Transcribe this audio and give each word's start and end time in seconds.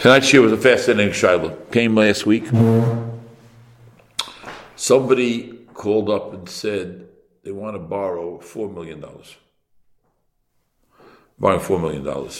Tonight's 0.00 0.32
year 0.32 0.40
was 0.40 0.50
a 0.50 0.56
fascinating 0.56 1.12
shailah. 1.12 1.70
Came 1.70 1.94
last 1.94 2.24
week. 2.24 2.46
Somebody 4.74 5.52
called 5.74 6.08
up 6.08 6.32
and 6.32 6.48
said 6.48 7.06
they 7.44 7.52
want 7.52 7.74
to 7.74 7.80
borrow 7.80 8.38
$4 8.38 8.72
million. 8.72 9.04
Borrowing 11.38 11.60
$4 11.60 11.80
million. 11.82 12.30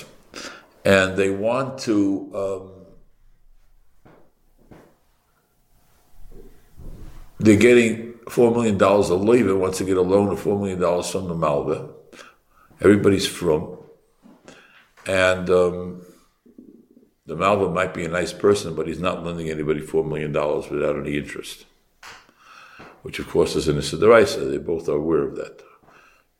And 0.86 1.18
they 1.18 1.28
want 1.28 1.78
to. 1.80 2.30
Um, 2.34 2.72
they're 7.40 7.56
getting 7.58 8.14
$4 8.24 8.54
million 8.54 8.80
a 8.80 9.14
Leva 9.16 9.54
wants 9.54 9.76
to 9.78 9.84
get 9.84 9.98
a 9.98 10.02
loan 10.02 10.30
of 10.30 10.42
$4 10.42 10.58
million 10.58 11.02
from 11.02 11.28
the 11.28 11.34
Malva. 11.34 11.90
Everybody's 12.80 13.26
from. 13.26 13.76
And 15.06 15.50
um, 15.50 16.02
the 17.30 17.36
Malva 17.36 17.70
might 17.70 17.94
be 17.94 18.04
a 18.04 18.08
nice 18.08 18.32
person, 18.32 18.74
but 18.74 18.88
he's 18.88 18.98
not 18.98 19.24
lending 19.24 19.48
anybody 19.48 19.80
$4 19.80 20.04
million 20.04 20.32
without 20.32 20.98
any 20.98 21.16
interest, 21.16 21.64
which 23.02 23.20
of 23.20 23.28
course 23.28 23.54
is 23.54 23.68
an 23.68 23.76
Isidaraisa. 23.76 24.50
They 24.50 24.58
both 24.58 24.88
are 24.88 24.96
aware 24.96 25.22
of 25.22 25.36
that. 25.36 25.62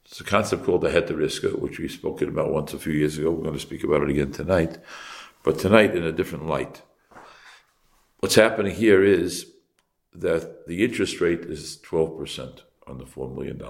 It's 0.05 0.21
a 0.21 0.25
concept 0.25 0.65
called 0.65 0.81
the 0.81 0.89
heteriska, 0.89 1.61
which 1.61 1.79
we've 1.79 1.93
spoken 1.93 2.29
about 2.29 2.51
once 2.51 2.75
a 2.75 2.79
few 2.81 2.93
years 2.93 3.17
ago. 3.17 3.31
We're 3.31 3.45
going 3.45 3.55
to 3.55 3.61
speak 3.61 3.85
about 3.85 4.03
it 4.03 4.11
again 4.11 4.33
tonight, 4.33 4.79
but 5.45 5.61
tonight 5.61 5.95
in 5.95 6.03
a 6.03 6.11
different 6.11 6.49
light. 6.49 6.83
What's 8.19 8.35
happening 8.35 8.75
here 8.75 9.05
is 9.05 9.47
that 10.13 10.67
the 10.67 10.85
interest 10.85 11.21
rate 11.21 11.43
is 11.43 11.79
12% 11.89 12.63
on 12.89 12.99
the 12.99 13.05
$4 13.05 13.33
million, 13.33 13.63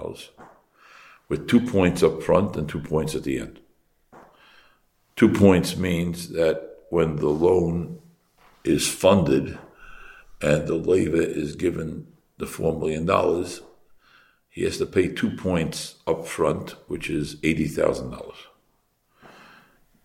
with 1.29 1.47
two 1.47 1.61
points 1.61 2.01
up 2.01 2.23
front 2.23 2.55
and 2.55 2.67
two 2.67 2.81
points 2.81 3.13
at 3.13 3.21
the 3.21 3.37
end. 3.37 3.59
Two 5.15 5.29
points 5.29 5.77
means 5.77 6.29
that 6.29 6.70
when 6.91 7.15
the 7.15 7.29
loan 7.29 7.97
is 8.65 8.85
funded 8.85 9.57
and 10.41 10.67
the 10.67 10.75
leva 10.75 11.25
is 11.25 11.55
given 11.55 12.05
the 12.37 12.45
$4 12.45 12.77
million, 12.77 13.07
he 14.49 14.63
has 14.63 14.77
to 14.77 14.85
pay 14.85 15.07
two 15.07 15.31
points 15.31 15.95
up 16.05 16.27
front, 16.27 16.71
which 16.89 17.09
is 17.09 17.37
$80,000. 17.37 18.33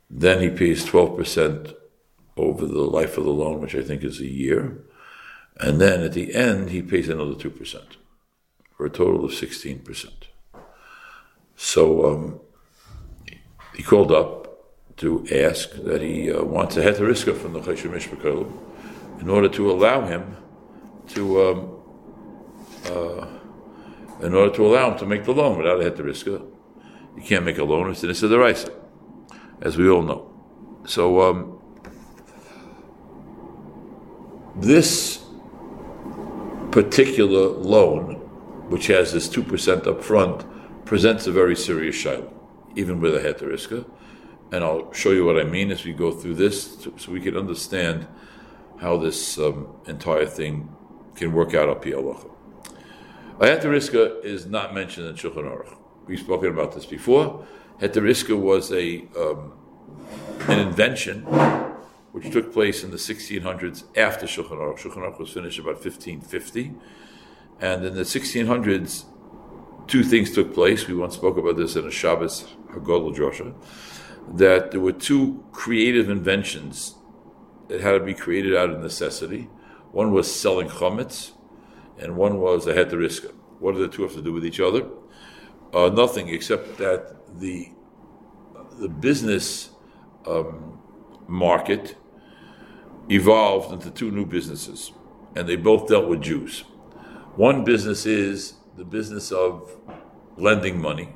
Then 0.08 0.40
he 0.40 0.48
pays 0.48 0.86
12% 0.86 1.74
over 2.36 2.66
the 2.66 2.82
life 2.82 3.18
of 3.18 3.24
the 3.24 3.30
loan, 3.30 3.60
which 3.60 3.74
I 3.74 3.82
think 3.82 4.04
is 4.04 4.20
a 4.20 4.26
year. 4.26 4.78
And 5.58 5.80
then 5.80 6.04
at 6.04 6.12
the 6.12 6.36
end, 6.36 6.70
he 6.70 6.82
pays 6.82 7.08
another 7.08 7.34
2% 7.34 7.82
for 8.76 8.86
a 8.86 8.90
total 8.90 9.24
of 9.24 9.32
16%. 9.32 10.08
So 11.56 12.12
um, 12.12 12.40
he 13.74 13.82
called 13.82 14.12
up 14.12 14.45
to 14.96 15.26
ask 15.30 15.72
that 15.72 16.00
he 16.00 16.32
uh, 16.32 16.42
wants 16.42 16.76
a 16.76 16.82
heteriska 16.82 17.36
from 17.36 17.52
the 17.52 17.60
Chesed 17.60 17.90
Mishpakolim 17.90 18.50
in 19.20 19.28
order 19.28 19.48
to 19.48 19.70
allow 19.70 20.06
him 20.06 20.36
to, 21.08 21.42
um, 21.42 21.82
uh, 22.86 23.26
in 24.24 24.34
order 24.34 24.54
to 24.54 24.66
allow 24.66 24.92
him 24.92 24.98
to 24.98 25.06
make 25.06 25.24
the 25.24 25.32
loan 25.32 25.58
without 25.58 25.80
a 25.80 25.90
heteriska. 25.90 26.44
You 27.16 27.22
can't 27.22 27.44
make 27.44 27.58
a 27.58 27.64
loan, 27.64 27.90
it's 27.90 28.02
an 28.02 28.10
Issa 28.10 28.72
as 29.60 29.76
we 29.76 29.88
all 29.88 30.02
know. 30.02 30.32
So, 30.86 31.20
um, 31.22 31.58
this 34.56 35.24
particular 36.70 37.48
loan, 37.48 38.14
which 38.70 38.86
has 38.86 39.12
this 39.12 39.28
2% 39.28 39.86
up 39.86 40.02
front, 40.02 40.44
presents 40.86 41.26
a 41.26 41.32
very 41.32 41.56
serious 41.56 41.96
shailah, 41.96 42.32
even 42.76 43.00
with 43.00 43.14
a 43.14 43.20
heteriska 43.20 43.84
and 44.52 44.62
I'll 44.62 44.92
show 44.92 45.10
you 45.10 45.24
what 45.24 45.38
I 45.38 45.44
mean 45.44 45.70
as 45.70 45.84
we 45.84 45.92
go 45.92 46.12
through 46.12 46.34
this, 46.34 46.88
so 46.96 47.12
we 47.12 47.20
can 47.20 47.36
understand 47.36 48.06
how 48.80 48.96
this 48.96 49.38
um, 49.38 49.68
entire 49.86 50.26
thing 50.26 50.74
can 51.14 51.32
work 51.32 51.54
out 51.54 51.68
up 51.68 51.84
here. 51.84 51.96
Heteriska 53.40 54.24
is 54.24 54.46
not 54.46 54.74
mentioned 54.74 55.06
in 55.08 55.14
Shulchan 55.14 55.44
Aruch. 55.44 55.76
We've 56.06 56.20
spoken 56.20 56.50
about 56.50 56.72
this 56.72 56.86
before. 56.86 57.46
Heteriska 57.80 58.38
was 58.38 58.72
a 58.72 59.06
um, 59.18 59.52
an 60.48 60.60
invention 60.60 61.22
which 62.12 62.30
took 62.30 62.52
place 62.52 62.82
in 62.84 62.90
the 62.90 62.96
1600s 62.96 63.84
after 63.96 64.26
Shulchan 64.26 64.58
Aruch. 64.58 64.78
Shulchan 64.78 64.98
Aruch 64.98 65.18
was 65.18 65.30
finished 65.30 65.58
about 65.58 65.74
1550, 65.84 66.72
and 67.60 67.84
in 67.84 67.94
the 67.94 68.02
1600s, 68.02 69.04
two 69.86 70.02
things 70.02 70.32
took 70.32 70.54
place. 70.54 70.86
We 70.86 70.94
once 70.94 71.14
spoke 71.14 71.36
about 71.36 71.56
this 71.56 71.76
in 71.76 71.86
a 71.86 71.90
Shabbos 71.90 72.54
Hagodol 72.70 73.14
Drosha 73.14 73.54
that 74.34 74.70
there 74.70 74.80
were 74.80 74.92
two 74.92 75.44
creative 75.52 76.10
inventions 76.10 76.96
that 77.68 77.80
had 77.80 77.92
to 77.92 78.00
be 78.00 78.14
created 78.14 78.56
out 78.56 78.70
of 78.70 78.80
necessity. 78.80 79.48
One 79.92 80.12
was 80.12 80.32
selling 80.32 80.68
chametz, 80.68 81.32
and 81.98 82.16
one 82.16 82.38
was 82.38 82.66
a 82.66 82.74
heteriska. 82.74 83.32
What 83.60 83.74
do 83.74 83.80
the 83.80 83.88
two 83.88 84.02
have 84.02 84.12
to 84.14 84.22
do 84.22 84.32
with 84.32 84.44
each 84.44 84.60
other? 84.60 84.86
Uh, 85.72 85.88
nothing 85.88 86.28
except 86.28 86.78
that 86.78 87.16
the 87.38 87.70
the 88.78 88.88
business 88.88 89.70
um, 90.26 90.78
market 91.26 91.96
evolved 93.08 93.72
into 93.72 93.90
two 93.90 94.10
new 94.10 94.26
businesses, 94.26 94.92
and 95.34 95.48
they 95.48 95.56
both 95.56 95.88
dealt 95.88 96.08
with 96.08 96.20
Jews. 96.20 96.60
One 97.36 97.64
business 97.64 98.06
is 98.06 98.54
the 98.76 98.84
business 98.84 99.32
of 99.32 99.78
lending 100.36 100.80
money, 100.80 101.14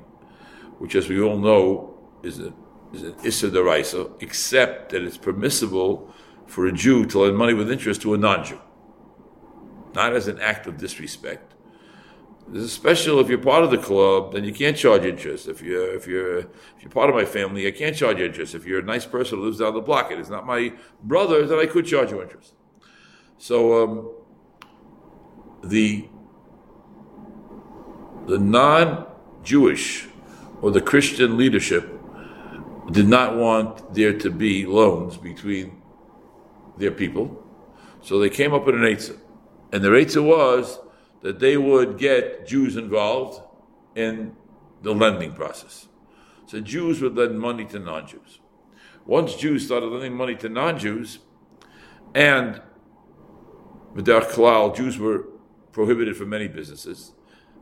which, 0.78 0.94
as 0.94 1.08
we 1.08 1.20
all 1.20 1.38
know, 1.38 1.98
is 2.22 2.40
a 2.40 2.52
is 2.92 3.02
an 3.02 3.14
Issa 3.24 3.50
Daraisa, 3.50 4.10
except 4.20 4.92
that 4.92 5.02
it's 5.02 5.16
permissible 5.16 6.12
for 6.46 6.66
a 6.66 6.72
Jew 6.72 7.06
to 7.06 7.20
lend 7.20 7.36
money 7.36 7.54
with 7.54 7.70
interest 7.70 8.02
to 8.02 8.14
a 8.14 8.18
non 8.18 8.44
Jew. 8.44 8.60
Not 9.94 10.14
as 10.14 10.28
an 10.28 10.38
act 10.40 10.66
of 10.66 10.76
disrespect. 10.76 11.54
This 12.48 12.64
is 12.64 12.72
special 12.72 13.20
if 13.20 13.28
you're 13.28 13.38
part 13.38 13.62
of 13.62 13.70
the 13.70 13.78
club, 13.78 14.32
then 14.32 14.42
you 14.42 14.52
can't 14.52 14.76
charge 14.76 15.04
interest. 15.04 15.46
If 15.46 15.62
you're 15.62 15.94
if 15.94 16.08
you're 16.08 16.38
if 16.38 16.82
you're 16.82 16.90
part 16.90 17.08
of 17.08 17.14
my 17.14 17.24
family, 17.24 17.66
I 17.66 17.70
can't 17.70 17.94
charge 17.94 18.18
interest. 18.18 18.56
If 18.56 18.66
you're 18.66 18.80
a 18.80 18.84
nice 18.84 19.06
person 19.06 19.38
who 19.38 19.44
lives 19.44 19.58
down 19.58 19.74
the 19.74 19.80
block, 19.80 20.10
it 20.10 20.18
is 20.18 20.28
not 20.28 20.46
my 20.46 20.72
brother, 21.02 21.46
then 21.46 21.60
I 21.60 21.66
could 21.66 21.86
charge 21.86 22.10
you 22.10 22.20
interest. 22.20 22.54
So 23.38 23.82
um, 23.82 24.10
the 25.62 26.08
the 28.26 28.38
non-Jewish 28.38 30.08
or 30.60 30.70
the 30.72 30.80
Christian 30.80 31.36
leadership 31.36 31.99
did 32.90 33.08
not 33.08 33.36
want 33.36 33.94
there 33.94 34.16
to 34.18 34.30
be 34.30 34.66
loans 34.66 35.16
between 35.16 35.80
their 36.78 36.90
people. 36.90 37.44
So 38.02 38.18
they 38.18 38.30
came 38.30 38.54
up 38.54 38.66
with 38.66 38.74
an 38.74 38.82
Eitzah. 38.82 39.18
And 39.72 39.84
the 39.84 39.90
Eitzah 39.90 40.24
was 40.24 40.80
that 41.22 41.38
they 41.38 41.56
would 41.56 41.98
get 41.98 42.46
Jews 42.46 42.76
involved 42.76 43.42
in 43.94 44.34
the 44.82 44.94
lending 44.94 45.32
process. 45.32 45.88
So 46.46 46.60
Jews 46.60 47.00
would 47.00 47.16
lend 47.16 47.38
money 47.38 47.64
to 47.66 47.78
non 47.78 48.06
Jews. 48.06 48.40
Once 49.06 49.34
Jews 49.34 49.64
started 49.66 49.86
lending 49.86 50.14
money 50.14 50.34
to 50.36 50.48
non 50.48 50.78
Jews, 50.78 51.18
and 52.14 52.60
Vidar 53.94 54.22
Kalal, 54.22 54.74
Jews 54.74 54.98
were 54.98 55.26
prohibited 55.72 56.16
from 56.16 56.30
many 56.30 56.48
businesses. 56.48 57.12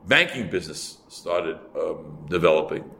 Banking 0.07 0.49
business 0.49 0.99
started 1.09 1.59
um, 1.79 2.27
developing. 2.31 2.91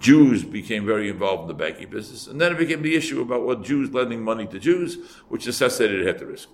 Jews 0.00 0.44
became 0.44 0.84
very 0.84 1.08
involved 1.08 1.42
in 1.42 1.48
the 1.48 1.54
banking 1.54 1.88
business, 1.90 2.26
and 2.26 2.40
then 2.40 2.52
it 2.52 2.58
became 2.58 2.82
the 2.82 2.94
issue 2.94 3.22
about 3.22 3.42
what 3.44 3.62
Jews 3.62 3.92
lending 3.92 4.22
money 4.22 4.46
to 4.46 4.58
Jews, 4.58 4.98
which 5.28 5.46
necessitated 5.46 6.06
heterisk. 6.06 6.46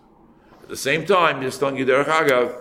At 0.62 0.68
the 0.68 0.76
same 0.76 1.04
time, 1.04 1.42
just 1.42 1.58
telling 1.58 1.76
you 1.76 1.86
Derech 1.86 2.04
Agav 2.04 2.60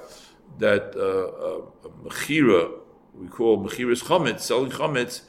that 0.58 0.96
uh, 0.96 1.88
uh, 1.88 1.90
mechira, 2.04 2.72
we 3.14 3.28
call 3.28 3.64
mechiras 3.64 4.04
chametz, 4.04 4.42
selling 4.42 4.72
chametz, 4.72 5.22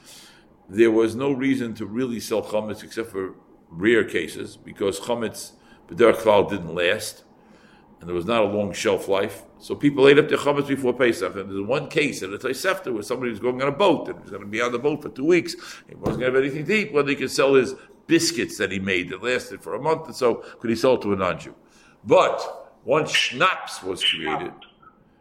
there 0.68 0.90
was 0.90 1.14
no 1.14 1.32
reason 1.32 1.74
to 1.74 1.86
really 1.86 2.20
sell 2.20 2.42
chametz 2.42 2.82
except 2.82 3.10
for 3.10 3.34
rare 3.68 4.04
cases 4.04 4.56
because 4.56 5.00
chametz, 5.00 5.52
b'derech 5.88 6.16
klal, 6.16 6.48
didn't 6.48 6.74
last 6.74 7.24
and 8.00 8.08
there 8.08 8.16
was 8.16 8.24
not 8.24 8.42
a 8.42 8.47
long 8.47 8.72
shelf 8.72 9.08
life. 9.08 9.44
So 9.58 9.74
people 9.74 10.08
ate 10.08 10.18
up 10.18 10.28
their 10.28 10.38
chametz 10.38 10.66
before 10.66 10.94
Pesach. 10.94 11.36
And 11.36 11.50
there's 11.50 11.66
one 11.66 11.88
case 11.88 12.22
in 12.22 12.30
the 12.30 12.38
Tosefta 12.38 12.92
where 12.92 13.02
somebody 13.02 13.30
was 13.30 13.41
going 13.41 13.60
on 13.60 13.68
a 13.68 13.72
boat 13.72 14.08
and 14.08 14.18
was 14.20 14.30
going 14.30 14.42
to 14.42 14.48
be 14.48 14.62
on 14.62 14.72
the 14.72 14.78
boat 14.78 15.02
for 15.02 15.10
two 15.10 15.26
weeks. 15.26 15.54
He 15.86 15.94
wasn't 15.94 16.20
going 16.20 16.32
to 16.32 16.38
have 16.38 16.44
anything 16.44 16.64
to 16.64 16.74
eat. 16.74 16.92
Well, 16.94 17.06
he 17.06 17.14
could 17.14 17.30
sell 17.30 17.54
his 17.54 17.74
biscuits 18.06 18.56
that 18.56 18.72
he 18.72 18.78
made 18.78 19.10
that 19.10 19.22
lasted 19.22 19.62
for 19.62 19.74
a 19.74 19.82
month 19.82 20.08
or 20.08 20.14
so. 20.14 20.36
Could 20.60 20.70
he 20.70 20.76
sell 20.76 20.97
to 20.98 21.12
a 21.12 21.16
non-Jew? 21.16 21.54
But 22.04 22.72
once 22.84 23.12
schnapps 23.12 23.82
was 23.82 24.03
created, 24.03 24.54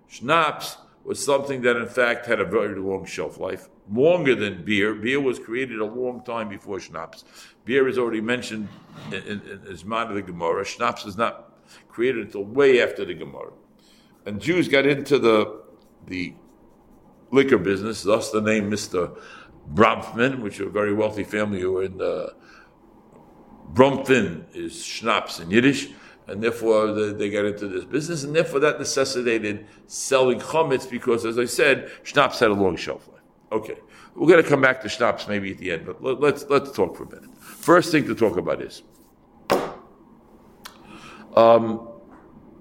schnapps 0.08 0.78
was 1.04 1.24
something 1.24 1.62
that 1.64 1.76
in 1.76 1.88
fact 1.88 2.26
had 2.28 2.40
a 2.40 2.46
very 2.46 2.80
long 2.80 3.06
shelf 3.06 3.38
life, 3.38 3.68
longer 3.92 4.36
than 4.36 4.64
beer. 4.64 4.96
Beer 4.96 5.20
was 5.20 5.38
created 5.38 5.80
a 5.80 5.86
long 5.86 6.24
time 6.24 6.48
before 6.48 6.80
schnapps. 6.80 7.26
Beer 7.66 7.90
is 7.90 7.98
already 7.98 8.22
mentioned 8.22 8.70
in, 9.12 9.24
in, 9.24 9.42
in 9.68 9.94
of 9.94 10.14
the 10.14 10.22
Gemara. 10.22 10.64
Schnapps 10.64 11.06
is 11.06 11.18
not 11.18 11.50
created 11.88 12.28
until 12.28 12.44
way 12.46 12.82
after 12.82 13.06
the 13.06 13.14
Gemara. 13.14 13.52
And 14.26 14.42
Jews 14.42 14.68
got 14.68 14.86
into 14.86 15.20
the 15.20 15.62
the 16.08 16.34
liquor 17.32 17.58
business, 17.58 18.04
thus 18.04 18.32
the 18.32 18.42
name 18.42 18.72
Mr. 18.72 19.16
Bronfman, 19.74 20.42
which 20.42 20.60
are 20.60 20.68
a 20.68 20.72
very 20.72 20.94
wealthy 20.94 21.24
family 21.24 21.62
who 21.62 21.74
were 21.74 21.84
in 21.84 22.02
uh, 22.02 22.06
the 22.06 22.34
Bromfin 23.74 24.44
is 24.56 24.84
schnapps 24.84 25.40
in 25.40 25.52
Yiddish, 25.52 25.90
and 26.28 26.42
therefore 26.42 26.94
they, 26.94 27.14
they 27.14 27.30
got 27.30 27.46
into 27.46 27.68
this 27.68 27.86
business, 27.86 28.24
and 28.24 28.36
therefore 28.36 28.60
that 28.62 28.80
necessitated 28.80 29.68
selling 29.88 30.40
chametz 30.40 30.90
because, 30.90 31.26
as 31.26 31.38
I 31.38 31.46
said, 31.46 31.92
schnapps 32.04 32.40
had 32.40 32.50
a 32.50 32.54
long 32.54 32.76
shelf 32.76 33.08
life. 33.08 33.22
Okay, 33.52 33.78
we're 34.16 34.28
going 34.28 34.44
to 34.44 34.50
come 34.50 34.62
back 34.62 34.82
to 34.82 34.90
schnapps 34.90 35.28
maybe 35.28 35.52
at 35.52 35.58
the 35.60 35.72
end, 35.72 35.86
but 35.86 36.04
let, 36.04 36.20
let's, 36.20 36.46
let's 36.50 36.72
talk 36.72 36.96
for 36.96 37.04
a 37.04 37.10
minute. 37.10 37.30
First 37.40 37.92
thing 37.92 38.06
to 38.06 38.16
talk 38.16 38.38
about 38.38 38.62
is 38.62 38.84
um, 41.36 41.88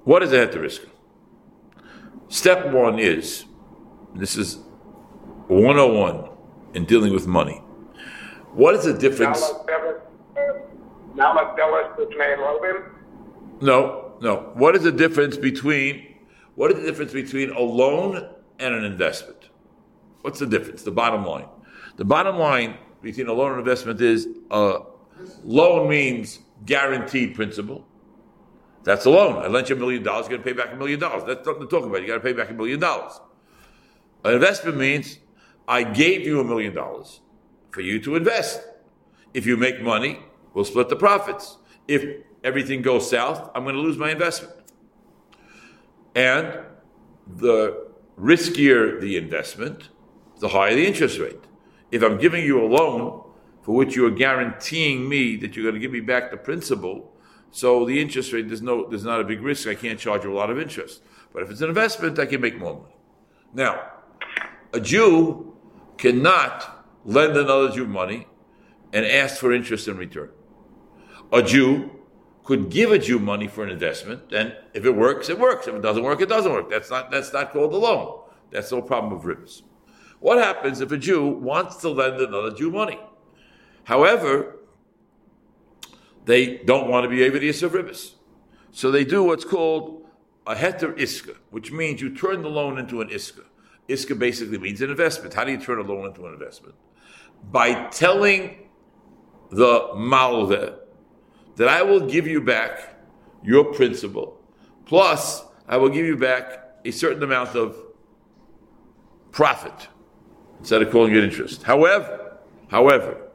what 0.05 0.23
is 0.23 0.33
a 0.33 0.47
heteriska? 0.47 0.89
Step 2.29 2.73
one 2.73 2.99
is 2.99 3.45
this 4.15 4.37
is 4.37 4.59
101 5.49 6.29
in 6.75 6.85
dealing 6.85 7.13
with 7.13 7.27
money. 7.27 7.63
What 8.53 8.75
is 8.75 8.85
the 8.85 8.93
difference? 8.93 9.41
No, 13.61 14.15
no. 14.21 14.53
What 14.55 14.77
is 14.77 14.83
the 14.83 14.93
difference 14.93 15.37
between 15.37 16.17
what 16.55 16.71
is 16.73 16.81
the 16.81 16.87
difference 16.87 17.13
between 17.13 17.51
a 17.51 17.61
loan 17.61 18.29
and 18.59 18.75
an 18.75 18.85
investment? 18.85 19.49
What's 20.23 20.39
the 20.39 20.47
difference? 20.47 20.83
The 20.83 20.91
bottom 20.91 21.25
line. 21.25 21.47
The 21.97 22.05
bottom 22.05 22.37
line 22.39 22.77
between 23.01 23.29
a 23.29 23.33
loan 23.33 23.53
and 23.53 23.61
investment 23.61 24.01
is 24.01 24.29
a 24.51 24.81
loan 25.45 25.89
means 25.89 26.41
guaranteed 26.67 27.35
principal. 27.35 27.87
That's 28.89 29.05
a 29.05 29.11
loan. 29.11 29.37
I 29.37 29.49
lent 29.49 29.69
you 29.69 29.77
a 29.77 29.79
million 29.79 30.03
dollars, 30.03 30.31
you're 30.31 30.39
going 30.39 30.43
to 30.43 30.55
pay 30.55 30.65
back 30.65 30.73
a 30.73 30.77
million 30.77 30.99
dollars. 30.99 31.23
That's 31.27 31.47
nothing 31.47 31.61
to 31.61 31.67
talk 31.69 31.85
about. 31.85 32.01
You 32.01 32.07
got 32.07 32.15
to 32.15 32.21
pay 32.21 32.33
back 32.33 32.49
a 32.49 32.55
million 32.55 32.81
dollars. 32.81 33.21
An 34.25 34.33
investment 34.33 34.79
means 34.79 35.19
I 35.69 35.83
gave 35.83 36.23
you 36.23 36.41
a 36.41 36.45
million 36.45 36.75
dollars 36.75 37.21
for 37.71 37.83
you 37.83 38.01
to 38.01 38.17
invest. 38.17 38.67
If 39.35 39.45
you 39.45 39.59
make 39.59 39.83
money, 39.83 40.21
we'll 40.55 40.65
split 40.65 40.89
the 40.89 40.97
profits. 40.97 41.59
If 41.87 42.25
everything 42.43 42.81
goes 42.81 43.11
south, 43.11 43.51
I'm 43.55 43.65
going 43.65 43.75
to 43.75 43.83
lose 43.83 43.99
my 43.99 44.11
investment. 44.11 44.55
And 46.15 46.61
the 47.27 47.89
riskier 48.19 49.03
the 49.03 49.19
investment, 49.19 49.91
the 50.41 50.49
higher 50.49 50.75
the 50.75 50.87
interest 50.87 51.19
rate. 51.19 51.45
If 51.93 52.03
I'm 52.03 52.17
giving 52.17 52.43
you 52.43 52.65
a 52.65 52.67
loan 52.67 53.23
for 53.61 53.75
which 53.75 53.95
you 53.97 54.07
are 54.07 54.11
guaranteeing 54.11 55.07
me 55.07 55.37
that 55.37 55.55
you're 55.55 55.65
going 55.65 55.75
to 55.75 55.79
give 55.79 55.93
me 55.93 56.01
back 56.01 56.31
the 56.31 56.39
principal, 56.39 57.13
so 57.51 57.85
the 57.85 58.01
interest 58.01 58.33
rate 58.33 58.49
there's 58.49 58.63
no 58.63 58.89
there's 58.89 59.05
not 59.05 59.21
a 59.21 59.25
big 59.25 59.43
risk. 59.43 59.69
I 59.69 59.75
can't 59.75 59.99
charge 59.99 60.25
you 60.25 60.33
a 60.33 60.37
lot 60.37 60.51
of 60.51 60.59
interest. 60.59 61.03
But 61.33 61.43
if 61.43 61.51
it's 61.51 61.61
an 61.61 61.69
investment, 61.69 62.19
I 62.19 62.27
can 62.27 62.41
make 62.41 62.59
more 62.59 62.75
money. 62.75 62.97
Now, 63.53 63.91
a 64.73 64.81
Jew 64.81 65.57
cannot 65.97 66.85
lend 67.05 67.37
another 67.37 67.71
Jew 67.71 67.87
money 67.87 68.27
and 68.93 69.05
ask 69.05 69.37
for 69.37 69.53
interest 69.53 69.89
in 69.89 69.97
return. 69.97 70.31
A 71.33 71.43
Jew 71.43 71.91
could 72.45 72.71
give 72.71 72.93
a 72.93 72.99
Jew 72.99 73.19
money 73.19 73.47
for 73.47 73.63
an 73.65 73.71
investment, 73.71 74.33
and 74.33 74.57
if 74.73 74.85
it 74.87 74.91
works, 74.91 75.29
it 75.29 75.39
works. 75.39 75.67
If 75.67 75.75
it 75.75 75.83
doesn't 75.83 76.03
work, 76.03 76.21
it 76.21 76.29
doesn't 76.29 76.51
work. 76.51 76.71
That's 76.71 76.91
not 76.91 77.11
that's 77.11 77.33
not 77.33 77.53
called 77.53 77.73
a 77.73 77.77
loan. 77.77 78.21
That's 78.51 78.73
no 78.73 78.81
problem 78.81 79.13
of 79.13 79.25
ribbis. 79.25 79.63
What 80.21 80.39
happens 80.39 80.81
if 80.81 80.91
a 80.91 80.97
Jew 80.97 81.27
wants 81.27 81.77
to 81.77 81.91
lend 81.91 82.21
another 82.21 82.51
Jew 82.51 82.71
money? 82.71 82.99
However, 83.85 84.58
they 86.29 86.59
don't 86.59 86.89
want 86.89 87.05
to 87.05 87.09
be 87.09 87.17
to 87.17 87.67
of 87.67 87.73
ribis. 87.73 88.13
So 88.71 88.91
they 88.91 89.03
do 89.03 89.25
what's 89.25 89.47
called 89.47 90.07
a 90.47 90.55
heter 90.55 90.95
iska, 90.99 91.35
which 91.49 91.73
means 91.73 92.03
you 92.03 92.15
turn 92.15 92.43
the 92.43 92.51
loan 92.51 92.77
into 92.77 93.01
an 93.01 93.09
iska. 93.09 93.45
Iska 93.89 94.19
basically 94.19 94.59
means 94.59 94.83
an 94.83 94.91
investment. 94.91 95.33
How 95.33 95.45
do 95.45 95.53
you 95.53 95.59
turn 95.59 95.79
a 95.79 95.83
loan 95.83 96.07
into 96.07 96.27
an 96.27 96.35
investment? 96.35 96.75
By 97.51 97.89
telling 97.89 98.69
the 99.49 99.89
malve 99.95 100.75
that 101.57 101.69
I 101.69 101.81
will 101.81 102.07
give 102.07 102.27
you 102.27 102.43
back 102.43 102.95
your 103.43 103.73
principal, 103.73 104.39
plus 104.85 105.43
I 105.67 105.79
will 105.79 105.89
give 105.89 106.05
you 106.05 106.19
back 106.19 106.63
a 106.85 106.91
certain 106.91 107.23
amount 107.23 107.57
of 107.57 107.75
profit 109.33 109.89
instead 110.59 110.83
of 110.83 110.91
calling 110.91 111.15
it 111.15 111.25
interest. 111.25 111.63
However, 111.63 112.37
however, 112.69 113.28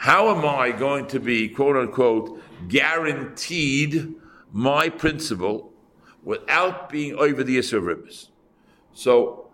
how 0.00 0.34
am 0.34 0.46
I 0.46 0.70
going 0.72 1.06
to 1.08 1.20
be 1.20 1.46
quote 1.50 1.76
unquote 1.76 2.42
guaranteed 2.68 4.14
my 4.50 4.88
principal 4.88 5.74
without 6.22 6.88
being 6.88 7.16
over 7.16 7.44
the 7.44 7.58
Isra 7.58 7.82
ribbis? 7.82 8.28
So 8.94 9.50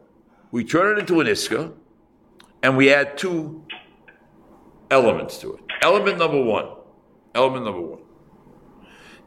we 0.52 0.62
turn 0.62 0.96
it 0.96 1.00
into 1.00 1.18
an 1.18 1.26
Iska 1.26 1.72
and 2.62 2.76
we 2.76 2.94
add 2.94 3.18
two 3.18 3.64
elements 4.88 5.38
to 5.38 5.54
it. 5.54 5.64
Element 5.82 6.16
number 6.18 6.40
one 6.40 6.68
Element 7.34 7.64
number 7.64 7.80
one. 7.80 8.02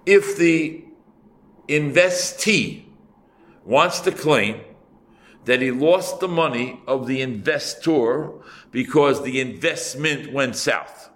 If 0.06 0.38
the 0.38 0.86
investee 1.68 2.86
wants 3.66 4.00
to 4.00 4.14
claim 4.14 4.62
that 5.44 5.62
he 5.62 5.72
lost 5.72 6.22
the 6.22 6.30
money 6.30 6.80
of 6.88 7.08
the 7.08 7.22
investor 7.22 8.32
because 8.72 9.22
the 9.24 9.42
investment 9.42 10.32
went 10.32 10.56
south. 10.56 11.09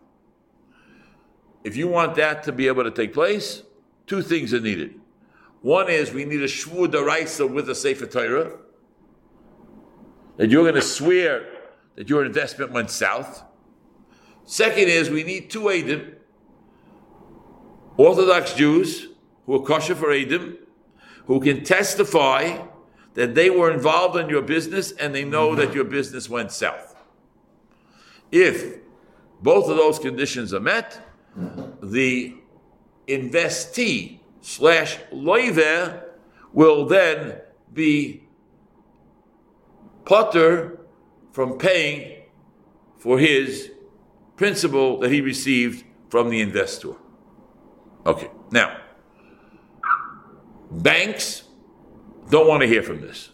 If 1.63 1.75
you 1.75 1.88
want 1.88 2.15
that 2.15 2.44
to 2.44 2.51
be 2.51 2.68
able 2.68 2.83
to 2.83 2.92
take 2.92 3.13
place, 3.13 3.63
two 4.07 4.21
things 4.21 4.54
are 4.54 4.60
needed. 4.60 5.00
One 5.62 5.89
is 5.89 6.12
we 6.12 6.25
need 6.25 6.42
a 6.42 6.48
shvur 6.48 6.88
daraisa 6.88 7.50
with 7.50 7.69
a 7.69 7.75
sefer 7.75 8.06
Torah, 8.06 8.51
that 10.38 10.50
you're 10.50 10.63
going 10.63 10.75
to 10.75 10.81
swear 10.81 11.45
that 11.95 12.10
your 12.10 12.25
investment 12.25 12.71
went 12.71 12.89
south. 12.89 13.44
Second 14.45 14.89
is 14.89 15.10
we 15.10 15.24
need 15.24 15.50
two 15.50 15.62
edim 15.62 16.15
Orthodox 17.95 18.54
Jews 18.54 19.07
who 19.45 19.56
are 19.56 19.66
kosher 19.66 19.95
for 19.95 20.12
Edom, 20.12 20.57
who 21.25 21.39
can 21.39 21.63
testify 21.63 22.57
that 23.13 23.36
they 23.36 23.50
were 23.50 23.71
involved 23.71 24.18
in 24.18 24.30
your 24.30 24.42
business 24.42 24.92
and 24.94 25.13
they 25.13 25.24
know 25.24 25.56
that 25.56 25.74
your 25.74 25.83
business 25.83 26.27
went 26.27 26.51
south. 26.51 26.95
If 28.31 28.80
both 29.42 29.69
of 29.69 29.77
those 29.77 30.00
conditions 30.00 30.54
are 30.54 30.59
met, 30.59 31.00
the 31.81 32.35
investee 33.07 34.19
slash 34.41 34.97
loiver 35.12 36.03
will 36.51 36.85
then 36.85 37.41
be 37.74 38.24
patur 40.06 40.80
from 41.31 41.57
paying 41.57 42.24
for 42.97 43.18
his 43.19 43.71
principal 44.35 45.00
that 45.00 45.12
he 45.12 45.21
received 45.21 45.83
from 46.09 46.30
the 46.30 46.39
investor. 46.41 46.94
Okay, 48.06 48.30
now, 48.51 48.77
banks 50.69 51.44
don't 52.30 52.47
want 52.47 52.61
to 52.61 52.68
hear 52.68 52.83
from 52.83 53.02
this. 53.02 53.30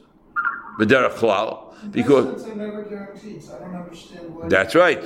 But 0.77 0.88
they're 0.88 1.06
a 1.06 1.10
klal 1.10 1.74
because 1.91 2.46
that's 4.48 4.75
right. 4.75 5.03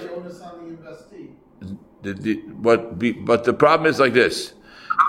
The, 2.02 2.14
the, 2.14 2.44
but, 2.48 3.00
be, 3.00 3.12
but 3.12 3.44
the 3.46 3.54
problem 3.54 3.90
is 3.90 4.00
like 4.00 4.14
this: 4.14 4.54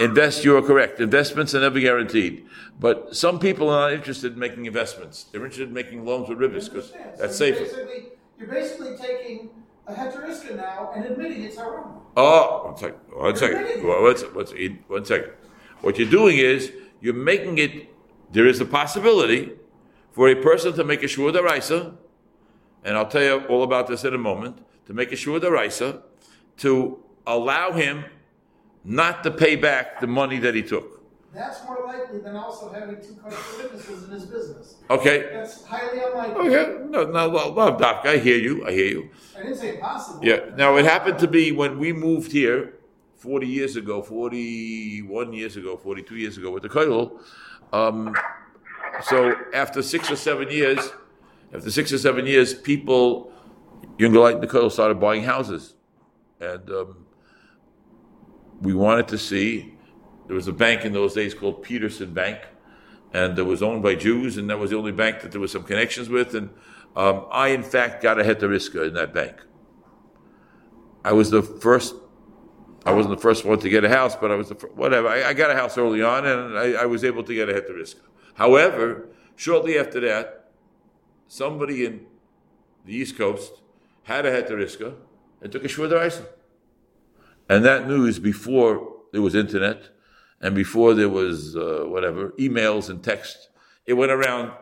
invest. 0.00 0.44
You 0.44 0.56
are 0.56 0.62
correct. 0.62 1.00
Investments 1.00 1.54
are 1.54 1.60
never 1.60 1.80
guaranteed. 1.80 2.46
But 2.78 3.14
some 3.14 3.38
people 3.38 3.70
are 3.70 3.90
not 3.90 3.92
interested 3.92 4.34
in 4.34 4.38
making 4.38 4.66
investments. 4.66 5.24
They're 5.24 5.44
interested 5.44 5.68
in 5.68 5.74
making 5.74 6.04
loans 6.04 6.28
with 6.28 6.38
ribbons 6.38 6.68
because 6.68 6.92
that's 7.18 7.36
so 7.36 7.46
safer. 7.46 7.64
Basically, 7.64 8.04
you're 8.38 8.48
basically 8.48 8.96
taking 8.96 9.50
a 9.86 9.92
heteriska 9.92 10.56
now 10.56 10.92
and 10.94 11.04
admitting 11.04 11.42
it's 11.44 11.56
haram. 11.56 12.00
Oh, 12.16 12.64
one 12.64 12.76
second. 12.76 12.98
One 13.12 13.36
second. 13.36 13.84
Well, 13.84 14.02
one, 14.02 14.16
one, 14.16 14.78
one 14.88 15.04
second. 15.04 15.32
What 15.82 15.98
you're 15.98 16.10
doing 16.10 16.38
is 16.38 16.72
you're 17.00 17.14
making 17.14 17.58
it. 17.58 17.88
There 18.32 18.46
is 18.46 18.60
a 18.60 18.64
possibility 18.64 19.52
for 20.10 20.28
a 20.28 20.34
person 20.34 20.72
to 20.74 20.84
make 20.84 21.02
a 21.02 21.08
shur 21.08 21.30
daraisa, 21.30 21.94
and 22.82 22.96
I'll 22.96 23.06
tell 23.06 23.22
you 23.22 23.46
all 23.46 23.62
about 23.62 23.86
this 23.86 24.04
in 24.04 24.14
a 24.14 24.18
moment. 24.18 24.58
To 24.86 24.94
make 24.94 25.12
a 25.12 25.16
shur 25.16 25.38
daraisa, 25.38 26.02
to 26.58 26.98
allow 27.26 27.72
him 27.72 28.04
not 28.84 29.22
to 29.24 29.30
pay 29.30 29.56
back 29.56 30.00
the 30.00 30.06
money 30.06 30.38
that 30.38 30.54
he 30.54 30.62
took. 30.62 30.94
That's 31.34 31.64
more 31.64 31.84
likely 31.84 32.20
than 32.20 32.36
also 32.36 32.72
having 32.72 32.96
two 32.96 33.16
witnesses 33.24 34.04
in 34.04 34.10
his 34.10 34.24
business. 34.24 34.76
Okay. 34.88 35.30
That's 35.32 35.64
highly 35.64 35.98
unlikely. 36.00 36.48
Okay. 36.48 36.84
No, 36.88 37.04
no, 37.04 37.30
no, 37.30 37.54
no, 37.54 37.76
Doc, 37.76 38.06
I 38.06 38.18
hear 38.18 38.38
you. 38.38 38.64
I 38.64 38.70
hear 38.70 38.86
you. 38.86 39.10
I 39.36 39.42
didn't 39.42 39.56
say 39.56 39.74
impossible. 39.74 40.24
Yeah. 40.24 40.50
Now, 40.56 40.76
it 40.76 40.84
happened 40.84 41.18
to 41.18 41.26
be 41.26 41.50
when 41.50 41.78
we 41.78 41.92
moved 41.92 42.30
here 42.30 42.74
40 43.16 43.48
years 43.48 43.74
ago, 43.74 44.00
41 44.00 45.32
years 45.32 45.56
ago, 45.56 45.76
42 45.76 46.16
years 46.16 46.36
ago 46.36 46.52
with 46.52 46.62
the 46.62 46.68
Koil. 46.68 47.20
Um, 47.72 48.14
so 49.02 49.34
after 49.52 49.82
six 49.82 50.10
or 50.10 50.16
seven 50.16 50.50
years, 50.50 50.78
after 51.52 51.70
six 51.70 51.92
or 51.92 51.98
seven 51.98 52.26
years, 52.26 52.54
people, 52.54 53.32
younger 53.98 54.20
like 54.20 54.38
Nicole, 54.40 54.70
started 54.70 55.00
buying 55.00 55.24
houses. 55.24 55.73
And 56.44 56.70
um, 56.70 57.06
we 58.60 58.74
wanted 58.74 59.08
to 59.08 59.18
see 59.18 59.74
there 60.26 60.36
was 60.36 60.48
a 60.48 60.52
bank 60.52 60.84
in 60.84 60.92
those 60.92 61.14
days 61.14 61.34
called 61.34 61.62
Peterson 61.62 62.12
Bank, 62.12 62.40
and 63.12 63.38
it 63.38 63.42
was 63.42 63.62
owned 63.62 63.82
by 63.82 63.94
Jews, 63.94 64.36
and 64.36 64.48
that 64.50 64.58
was 64.58 64.70
the 64.70 64.76
only 64.76 64.92
bank 64.92 65.20
that 65.22 65.32
there 65.32 65.40
was 65.40 65.52
some 65.52 65.64
connections 65.64 66.08
with. 66.08 66.34
And 66.34 66.50
um, 66.96 67.26
I, 67.30 67.48
in 67.48 67.62
fact, 67.62 68.02
got 68.02 68.20
a 68.20 68.24
heteriska 68.24 68.88
in 68.88 68.94
that 68.94 69.12
bank. 69.14 69.36
I 71.04 71.12
was 71.12 71.30
the 71.30 71.42
first 71.42 71.94
I 72.86 72.92
wasn't 72.92 73.16
the 73.16 73.22
first 73.22 73.44
one 73.44 73.58
to 73.60 73.68
get 73.68 73.82
a 73.84 73.88
house, 73.88 74.14
but 74.14 74.30
I 74.30 74.34
was 74.34 74.50
the 74.50 74.54
whatever. 74.74 75.08
I, 75.08 75.30
I 75.30 75.32
got 75.32 75.50
a 75.50 75.54
house 75.54 75.78
early 75.78 76.02
on, 76.02 76.26
and 76.26 76.58
I, 76.58 76.82
I 76.82 76.86
was 76.86 77.02
able 77.02 77.24
to 77.24 77.34
get 77.34 77.48
a 77.48 77.54
heteriska. 77.54 78.00
However, 78.34 79.08
shortly 79.36 79.78
after 79.78 80.00
that, 80.00 80.50
somebody 81.26 81.86
in 81.86 82.06
the 82.84 82.94
East 82.94 83.16
Coast 83.16 83.62
had 84.02 84.26
a 84.26 84.42
heteriska 84.42 84.94
and 85.40 85.50
took 85.50 85.64
a 85.64 85.68
shvur 85.68 85.88
And 87.48 87.64
that 87.64 87.86
news 87.86 88.18
before 88.18 88.92
there 89.12 89.22
was 89.22 89.34
internet 89.34 89.90
and 90.40 90.54
before 90.54 90.94
there 90.94 91.08
was 91.08 91.56
uh, 91.56 91.84
whatever 91.86 92.30
emails 92.38 92.90
and 92.90 93.02
text, 93.02 93.48
it 93.86 93.94
went 93.94 94.12
around 94.12 94.52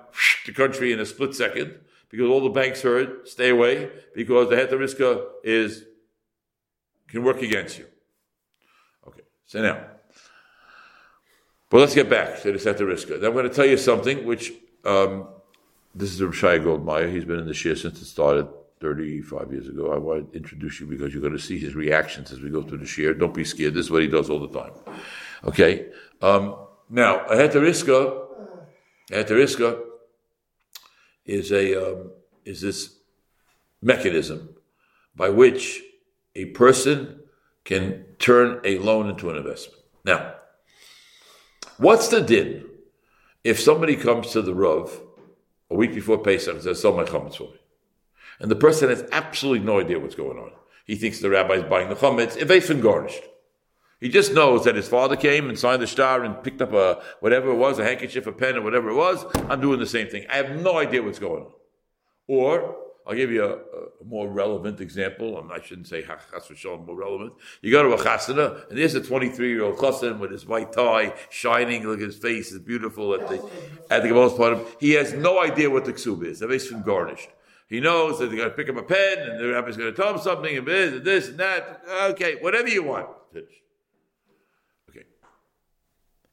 the 0.46 0.52
country 0.52 0.92
in 0.92 1.00
a 1.00 1.06
split 1.06 1.34
second 1.34 1.78
because 2.08 2.28
all 2.28 2.40
the 2.40 2.50
banks 2.50 2.82
heard, 2.82 3.26
stay 3.26 3.48
away, 3.48 3.90
because 4.14 4.50
the 4.50 4.56
heteriska 4.56 5.24
is 5.42 5.84
can 7.08 7.24
work 7.24 7.42
against 7.42 7.78
you. 7.78 7.86
Okay, 9.06 9.22
so 9.46 9.62
now, 9.62 9.84
but 11.68 11.78
let's 11.78 11.94
get 11.94 12.08
back 12.08 12.40
to 12.42 12.52
the 12.52 12.58
heteriska. 12.58 13.20
Now 13.20 13.28
I'm 13.28 13.32
going 13.32 13.48
to 13.48 13.54
tell 13.54 13.66
you 13.66 13.76
something 13.76 14.24
which 14.26 14.52
um, 14.84 15.28
this 15.94 16.18
is 16.18 16.34
Shai 16.34 16.58
Goldmeyer. 16.58 17.12
He's 17.12 17.24
been 17.24 17.38
in 17.38 17.46
the 17.46 17.52
Shia 17.52 17.76
since 17.76 18.00
it 18.00 18.06
started 18.06 18.48
35 18.82 19.52
years 19.52 19.68
ago. 19.68 19.92
I 19.92 19.98
want 19.98 20.32
to 20.32 20.36
introduce 20.36 20.80
you 20.80 20.86
because 20.86 21.14
you're 21.14 21.22
going 21.22 21.32
to 21.32 21.38
see 21.38 21.58
his 21.58 21.74
reactions 21.74 22.32
as 22.32 22.40
we 22.40 22.50
go 22.50 22.62
through 22.62 22.78
the 22.78 22.84
Shia. 22.84 23.18
Don't 23.18 23.32
be 23.32 23.44
scared. 23.44 23.74
This 23.74 23.86
is 23.86 23.90
what 23.90 24.02
he 24.02 24.08
does 24.08 24.28
all 24.28 24.40
the 24.40 24.60
time. 24.60 24.72
Okay? 25.44 25.86
Um, 26.20 26.56
now, 26.90 27.24
a 27.26 27.36
heteriska, 27.36 28.26
heteriska 29.10 29.80
is 31.24 31.52
a 31.52 31.92
um, 31.92 32.10
is 32.44 32.60
this 32.60 32.98
mechanism 33.80 34.56
by 35.14 35.28
which 35.28 35.80
a 36.34 36.46
person 36.46 37.20
can 37.64 38.04
turn 38.18 38.60
a 38.64 38.78
loan 38.78 39.08
into 39.08 39.30
an 39.30 39.36
investment. 39.36 39.80
Now, 40.04 40.34
what's 41.78 42.08
the 42.08 42.20
din 42.20 42.64
if 43.44 43.60
somebody 43.60 43.96
comes 43.96 44.32
to 44.32 44.42
the 44.42 44.54
Rav 44.54 45.00
a 45.70 45.74
week 45.74 45.94
before 45.94 46.18
Pesach 46.18 46.54
and 46.54 46.62
says, 46.62 46.80
sell 46.80 46.96
my 46.96 47.04
chametz 47.04 47.36
for 47.36 47.44
me? 47.44 47.61
And 48.40 48.50
the 48.50 48.56
person 48.56 48.88
has 48.88 49.04
absolutely 49.12 49.64
no 49.64 49.80
idea 49.80 49.98
what's 49.98 50.14
going 50.14 50.38
on. 50.38 50.50
He 50.84 50.96
thinks 50.96 51.20
the 51.20 51.30
rabbi 51.30 51.54
is 51.54 51.64
buying 51.64 51.88
the 51.88 52.36
if 52.40 52.50
it's 52.50 52.70
garnished. 52.70 53.22
He 54.00 54.08
just 54.08 54.34
knows 54.34 54.64
that 54.64 54.74
his 54.74 54.88
father 54.88 55.14
came 55.14 55.48
and 55.48 55.56
signed 55.56 55.80
the 55.80 55.86
star 55.86 56.24
and 56.24 56.42
picked 56.42 56.60
up 56.60 56.72
a 56.72 57.00
whatever 57.20 57.50
it 57.50 57.56
was, 57.56 57.78
a 57.78 57.84
handkerchief, 57.84 58.26
a 58.26 58.32
pen, 58.32 58.56
or 58.56 58.62
whatever 58.62 58.90
it 58.90 58.96
was. 58.96 59.24
I'm 59.48 59.60
doing 59.60 59.78
the 59.78 59.86
same 59.86 60.08
thing. 60.08 60.26
I 60.28 60.38
have 60.38 60.60
no 60.60 60.76
idea 60.76 61.04
what's 61.04 61.20
going 61.20 61.44
on. 61.44 61.52
Or 62.26 62.76
I'll 63.06 63.14
give 63.14 63.30
you 63.30 63.44
a, 63.44 63.52
a 63.52 64.04
more 64.04 64.28
relevant 64.28 64.80
example. 64.80 65.48
I 65.52 65.60
shouldn't 65.60 65.86
say 65.86 66.02
chas 66.02 66.48
v'shalom 66.48 66.84
more 66.84 66.96
relevant. 66.96 67.34
You 67.60 67.70
go 67.70 67.84
to 67.84 67.94
a 67.94 68.04
chasana, 68.04 68.68
and 68.68 68.76
there's 68.78 68.94
a 68.96 69.00
23 69.00 69.48
year 69.48 69.62
old 69.62 69.76
chassan 69.76 70.18
with 70.18 70.32
his 70.32 70.46
white 70.46 70.72
tie 70.72 71.14
shining. 71.30 71.86
Look 71.86 72.00
his 72.00 72.16
face; 72.16 72.50
is 72.50 72.58
beautiful 72.58 73.14
at 73.14 73.28
the 73.28 73.50
at 73.88 74.02
the 74.02 74.10
most 74.10 74.36
part. 74.36 74.54
Of, 74.54 74.76
he 74.80 74.92
has 74.92 75.12
no 75.12 75.40
idea 75.40 75.70
what 75.70 75.84
the 75.84 75.92
ksub 75.92 76.24
is. 76.24 76.40
The 76.40 76.48
face 76.48 76.70
garnished. 76.70 77.28
He 77.72 77.80
knows 77.80 78.18
that 78.18 78.26
they're 78.26 78.36
going 78.36 78.50
to 78.50 78.54
pick 78.54 78.68
up 78.68 78.76
a 78.76 78.82
pen, 78.82 79.18
and 79.30 79.40
the 79.40 79.48
rabbi's 79.48 79.78
going 79.78 79.90
to 79.90 79.96
tell 79.96 80.12
him 80.12 80.20
something, 80.20 80.58
and 80.58 80.66
this 80.66 80.92
and 80.92 81.02
this 81.02 81.28
and 81.30 81.38
that. 81.38 81.80
Okay, 82.10 82.36
whatever 82.42 82.68
you 82.68 82.82
want. 82.82 83.08
Okay. 84.90 85.06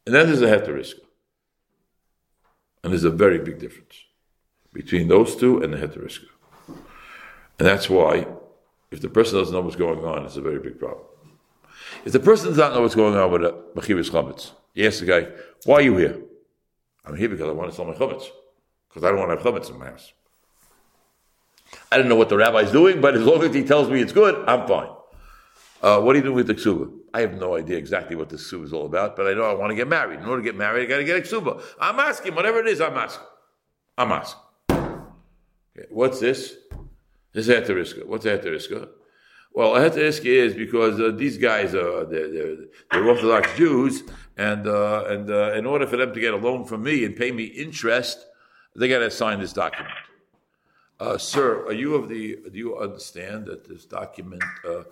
And 0.06 0.14
then 0.14 0.28
there's 0.28 0.42
a 0.42 0.48
heteriska. 0.48 1.00
And 2.84 2.92
there's 2.92 3.06
a 3.06 3.10
very 3.10 3.40
big 3.40 3.58
difference 3.58 4.04
between 4.74 5.08
those 5.08 5.38
two 5.38 5.64
and 5.64 5.72
the 5.72 5.78
heteriska. 5.78 6.26
And 6.68 6.78
that's 7.58 7.90
why, 7.90 8.28
if 8.92 9.00
the 9.00 9.08
person 9.08 9.38
doesn't 9.38 9.54
know 9.54 9.62
what's 9.62 9.78
going 9.78 10.04
on, 10.04 10.26
it's 10.26 10.36
a 10.36 10.42
very 10.42 10.60
big 10.60 10.78
problem. 10.78 11.06
If 12.04 12.12
the 12.12 12.20
person 12.20 12.50
does 12.50 12.58
not 12.58 12.74
know 12.74 12.82
what's 12.82 12.96
going 12.96 13.16
on 13.16 13.32
with 13.32 13.46
a 13.46 13.64
Mechiras 13.78 14.12
Chametz, 14.12 14.52
you 14.74 14.86
ask 14.86 15.00
the 15.00 15.06
guy, 15.06 15.28
why 15.64 15.76
are 15.76 15.84
you 15.84 15.96
here? 15.96 16.22
I'm 17.06 17.16
here 17.16 17.30
because 17.30 17.48
I 17.48 17.54
want 17.54 17.70
to 17.70 17.76
sell 17.78 17.86
my 17.86 17.94
Chametz. 17.94 18.26
Because 18.90 19.06
I 19.06 19.10
don't 19.12 19.20
want 19.20 19.32
to 19.32 19.42
have 19.42 19.54
Chametz 19.54 19.70
in 19.70 19.80
my 19.80 19.86
house. 19.86 20.12
I 21.92 21.98
don't 21.98 22.08
know 22.08 22.16
what 22.16 22.30
the 22.30 22.38
rabbi's 22.38 22.72
doing, 22.72 23.02
but 23.02 23.16
as 23.16 23.24
long 23.24 23.44
as 23.44 23.54
he 23.54 23.64
tells 23.64 23.90
me 23.90 24.02
it's 24.02 24.14
good, 24.14 24.44
I'm 24.48 24.68
fine. 24.68 24.90
Uh, 25.82 26.02
what 26.02 26.16
are 26.16 26.20
you 26.20 26.24
doing 26.24 26.36
with 26.36 26.48
the 26.48 26.56
ksuba? 26.56 26.92
I 27.14 27.22
have 27.22 27.34
no 27.36 27.56
idea 27.56 27.78
exactly 27.78 28.16
what 28.16 28.30
the 28.30 28.36
ksuba 28.36 28.66
is 28.66 28.74
all 28.74 28.86
about, 28.86 29.16
but 29.16 29.28
I 29.28 29.34
know 29.34 29.44
I 29.44 29.54
want 29.54 29.72
to 29.72 29.76
get 29.76 29.88
married. 29.88 30.20
In 30.20 30.26
order 30.26 30.42
to 30.42 30.46
get 30.46 30.56
married, 30.56 30.84
I 30.84 30.86
got 30.88 30.98
to 30.98 31.04
get 31.04 31.18
a 31.18 31.22
ksuba. 31.22 31.64
I'm 31.80 32.00
asking, 32.00 32.36
whatever 32.36 32.60
it 32.60 32.68
is, 32.68 32.82
I'm 32.82 32.98
asking. 32.98 33.26
I'm 33.98 34.12
asking. 34.12 34.42
Okay, 34.72 35.88
what's 35.90 36.20
this? 36.20 36.56
This 37.34 37.48
is 37.48 37.56
heteriska. 37.56 38.06
What's 38.06 38.26
heteriska? 38.26 38.90
Well, 39.54 39.76
a 39.76 39.90
heteriska 39.90 40.26
is 40.26 40.54
because 40.54 41.00
uh, 41.00 41.12
these 41.16 41.38
guys 41.38 41.74
are 41.74 42.06
they're, 42.06 42.32
they're, 42.32 42.56
they're 42.92 43.08
Orthodox 43.08 43.56
Jews, 43.58 44.04
and 44.38 44.68
uh, 44.68 45.06
and 45.08 45.30
uh, 45.30 45.54
in 45.54 45.66
order 45.66 45.88
for 45.88 45.98
them 45.98 46.14
to 46.14 46.20
get 46.20 46.34
a 46.34 46.38
loan 46.38 46.66
from 46.66 46.84
me 46.84 47.04
and 47.04 47.16
pay 47.16 47.32
me 47.32 47.46
interest, 47.46 48.26
they 48.76 48.88
got 48.88 49.00
to 49.00 49.10
sign 49.10 49.40
this 49.40 49.54
document. 49.54 49.94
Uh, 51.00 51.18
sir, 51.18 51.66
are 51.66 51.74
you 51.74 51.96
of 51.96 52.10
the? 52.10 52.38
Do 52.52 52.58
you 52.58 52.78
understand 52.78 53.46
that 53.46 53.68
this 53.68 53.86
document 53.86 54.44
uh, 54.68 54.84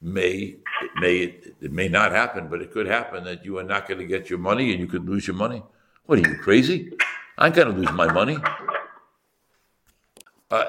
may 0.00 0.56
it 0.82 0.90
may 1.00 1.40
it 1.60 1.72
may 1.72 1.88
not 1.88 2.10
happen, 2.10 2.48
but 2.48 2.60
it 2.60 2.72
could 2.72 2.86
happen 2.86 3.22
that 3.24 3.44
you 3.44 3.58
are 3.58 3.62
not 3.62 3.86
going 3.86 4.00
to 4.00 4.06
get 4.06 4.28
your 4.28 4.40
money 4.40 4.72
and 4.72 4.80
you 4.80 4.88
could 4.88 5.08
lose 5.08 5.26
your 5.26 5.36
money. 5.36 5.62
What 6.06 6.18
are 6.18 6.28
you 6.28 6.36
crazy? 6.38 6.92
I'm 7.38 7.52
going 7.52 7.68
to 7.68 7.74
lose 7.74 7.92
my 7.92 8.12
money. 8.12 8.38
Uh, 10.50 10.64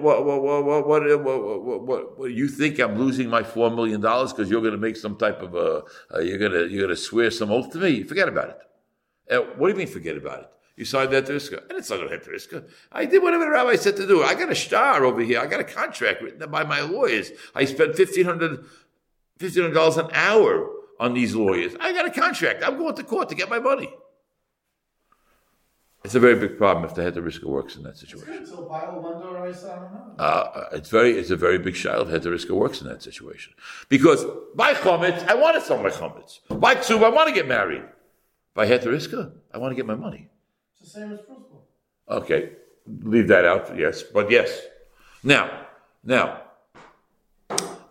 what, 0.00 0.24
what, 0.24 0.42
what, 0.42 0.64
what, 0.64 1.82
what, 1.82 2.18
what, 2.18 2.30
you 2.32 2.48
think 2.48 2.78
I'm 2.78 2.96
losing 2.96 3.28
my 3.28 3.42
four 3.42 3.70
million 3.70 4.00
dollars 4.00 4.32
because 4.32 4.48
you're 4.48 4.60
going 4.60 4.72
to 4.72 4.78
make 4.78 4.96
some 4.96 5.16
type 5.16 5.42
of 5.42 5.54
a, 5.54 5.82
uh, 6.14 6.20
you're 6.20 6.38
going 6.38 6.52
to 6.52 6.68
you're 6.68 6.86
going 6.86 6.94
to 6.94 6.96
swear 6.96 7.30
some 7.30 7.50
oath 7.50 7.72
to 7.72 7.78
me? 7.78 8.04
Forget 8.04 8.28
about 8.28 8.50
it. 8.50 8.58
Uh, 9.34 9.40
what 9.56 9.66
do 9.68 9.72
you 9.72 9.78
mean 9.78 9.92
forget 9.92 10.16
about 10.16 10.42
it? 10.42 10.50
You 10.78 10.84
signed 10.84 11.12
that 11.12 11.26
Riska. 11.26 11.64
I 11.64 11.66
didn't 11.66 11.86
sign 11.86 12.08
that 12.08 12.24
Riska. 12.24 12.62
I 12.92 13.04
did 13.04 13.20
whatever 13.20 13.46
the 13.46 13.50
rabbi 13.50 13.74
said 13.74 13.96
to 13.96 14.06
do. 14.06 14.22
I 14.22 14.34
got 14.34 14.48
a 14.48 14.54
star 14.54 15.04
over 15.04 15.20
here. 15.20 15.40
I 15.40 15.46
got 15.46 15.58
a 15.58 15.64
contract 15.64 16.22
written 16.22 16.48
by 16.48 16.62
my 16.62 16.82
lawyers. 16.82 17.32
I 17.52 17.64
spent 17.64 17.96
$1,500, 17.96 18.64
$1,500 19.40 19.98
an 19.98 20.10
hour 20.12 20.70
on 21.00 21.14
these 21.14 21.34
lawyers. 21.34 21.74
I 21.80 21.92
got 21.92 22.06
a 22.06 22.12
contract. 22.12 22.62
I'm 22.64 22.78
going 22.78 22.94
to 22.94 23.02
court 23.02 23.28
to 23.30 23.34
get 23.34 23.50
my 23.50 23.58
money. 23.58 23.92
It's 26.04 26.14
a 26.14 26.20
very 26.20 26.36
big 26.36 26.56
problem 26.56 26.84
if 26.84 26.94
the 26.94 27.02
heteriska 27.02 27.46
works 27.46 27.74
in 27.74 27.82
that 27.82 27.98
situation. 27.98 28.46
Uh, 30.16 30.64
it's 30.70 30.90
very, 30.90 31.18
it's 31.18 31.30
a 31.30 31.36
very 31.36 31.58
big 31.58 31.74
shail 31.74 32.02
if 32.02 32.22
heteriska 32.22 32.52
works 32.52 32.80
in 32.80 32.86
that 32.86 33.02
situation. 33.02 33.52
Because 33.88 34.24
by 34.54 34.74
chometz, 34.74 35.26
I 35.26 35.34
want 35.34 35.56
to 35.56 35.60
sell 35.60 35.82
my 35.82 35.90
chometz. 35.90 36.38
By 36.48 36.76
ksub, 36.76 37.02
I 37.02 37.08
want 37.08 37.28
to 37.28 37.34
get 37.34 37.48
married. 37.48 37.82
By 38.54 38.68
heteriska, 38.68 39.32
I 39.52 39.58
want 39.58 39.72
to 39.72 39.76
get 39.76 39.84
my 39.84 39.96
money. 39.96 40.28
Same 40.88 41.12
as 41.12 41.20
principle. 41.20 41.66
Okay, 42.08 42.52
leave 43.02 43.28
that 43.28 43.44
out. 43.44 43.76
Yes, 43.78 44.02
but 44.02 44.30
yes. 44.30 44.62
Now, 45.22 45.66
now, 46.02 46.42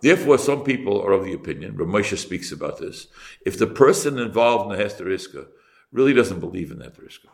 therefore, 0.02 0.40
some 0.40 0.64
people 0.64 1.02
are 1.02 1.12
of 1.12 1.24
the 1.24 1.34
opinion. 1.34 1.78
Rav 1.78 1.88
Moshe 1.88 2.18
speaks 2.18 2.52
about 2.52 2.80
this. 2.80 3.08
If 3.46 3.60
the 3.60 3.68
person 3.68 4.18
involved 4.18 4.72
in 4.72 4.78
the 4.78 4.84
heteriska 4.84 5.48
really 5.92 6.14
doesn't 6.14 6.40
believe 6.40 6.72
in 6.72 6.80
the 6.80 6.86
heteriska, 6.86 7.28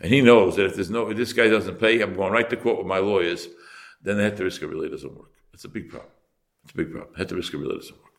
and 0.00 0.10
he 0.10 0.22
knows 0.22 0.56
that 0.56 0.66
if 0.66 0.74
there's 0.74 0.90
no, 0.90 1.10
if 1.10 1.16
this 1.18 1.34
guy 1.34 1.48
doesn't 1.48 1.78
pay, 1.78 2.00
I'm 2.00 2.14
going 2.14 2.32
right 2.32 2.48
to 2.48 2.56
court 2.56 2.78
with 2.78 2.86
my 2.86 2.98
lawyers, 2.98 3.48
then 4.02 4.16
the 4.16 4.30
heteriska 4.30 4.68
really 4.68 4.88
doesn't 4.88 5.16
work. 5.16 5.32
It's 5.52 5.64
a 5.64 5.68
big 5.68 5.90
problem. 5.90 6.10
It's 6.64 6.72
a 6.72 6.76
big 6.76 6.92
problem. 6.92 7.14
Heteriska 7.14 7.60
really 7.60 7.76
doesn't 7.76 7.96
work. 7.96 8.12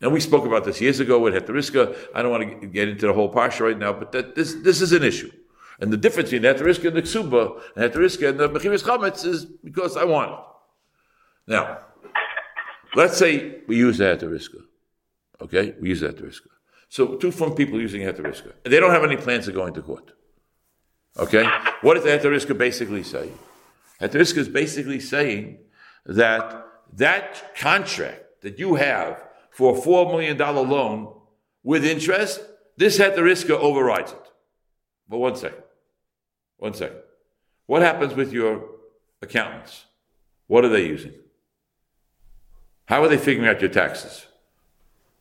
And 0.00 0.12
we 0.12 0.20
spoke 0.20 0.46
about 0.46 0.64
this 0.64 0.80
years 0.80 1.00
ago 1.00 1.18
with 1.18 1.34
Heteriska. 1.34 1.96
I 2.14 2.22
don't 2.22 2.30
want 2.30 2.60
to 2.60 2.66
get 2.68 2.88
into 2.88 3.06
the 3.06 3.12
whole 3.12 3.32
parsha 3.32 3.60
right 3.60 3.78
now, 3.78 3.92
but 3.92 4.12
that, 4.12 4.34
this, 4.34 4.54
this 4.54 4.80
is 4.80 4.92
an 4.92 5.02
issue. 5.02 5.30
And 5.80 5.92
the 5.92 5.96
difference 5.96 6.30
between 6.30 6.52
Heteriska 6.52 6.88
and 6.88 6.96
the 6.96 7.02
Ksuba, 7.02 7.62
and 7.76 7.92
Heteriska 7.92 8.30
and 8.30 8.40
the 8.40 8.48
Mechiris 8.48 8.82
Chametz 8.82 9.24
is 9.24 9.44
because 9.44 9.96
I 9.96 10.04
want 10.04 10.32
it. 10.32 10.38
Now, 11.46 11.78
let's 12.94 13.16
say 13.16 13.60
we 13.68 13.76
use 13.76 13.98
the 13.98 14.04
Heteriska. 14.04 14.62
Okay? 15.40 15.74
We 15.80 15.90
use 15.90 16.00
the 16.00 16.08
Heteriska. 16.08 16.48
So 16.88 17.16
two 17.16 17.30
from 17.30 17.54
people 17.54 17.80
using 17.80 18.02
Heteriska. 18.02 18.52
They 18.64 18.80
don't 18.80 18.90
have 18.90 19.04
any 19.04 19.16
plans 19.16 19.46
of 19.46 19.54
going 19.54 19.74
to 19.74 19.82
court. 19.82 20.12
Okay? 21.16 21.48
What 21.82 21.94
does 21.94 22.04
the 22.04 22.10
Heteriska 22.10 22.56
basically 22.56 23.02
say? 23.02 23.30
Heteriska 24.00 24.38
is 24.38 24.48
basically 24.48 25.00
saying 25.00 25.58
that 26.06 26.64
that 26.94 27.54
contract 27.56 28.42
that 28.42 28.58
you 28.58 28.74
have 28.76 29.22
for 29.50 29.76
a 29.76 29.80
$4 29.80 30.10
million 30.10 30.38
loan 30.38 31.14
with 31.62 31.84
interest, 31.84 32.40
this 32.76 32.98
Heteriska 32.98 33.50
overrides 33.50 34.12
it. 34.12 34.32
But 35.08 35.18
one 35.18 35.36
second. 35.36 35.62
One 36.58 36.74
second. 36.74 36.98
What 37.66 37.82
happens 37.82 38.14
with 38.14 38.32
your 38.32 38.64
accountants? 39.22 39.84
What 40.46 40.64
are 40.64 40.68
they 40.68 40.86
using? 40.86 41.14
How 42.86 43.02
are 43.02 43.08
they 43.08 43.18
figuring 43.18 43.48
out 43.48 43.60
your 43.60 43.70
taxes? 43.70 44.26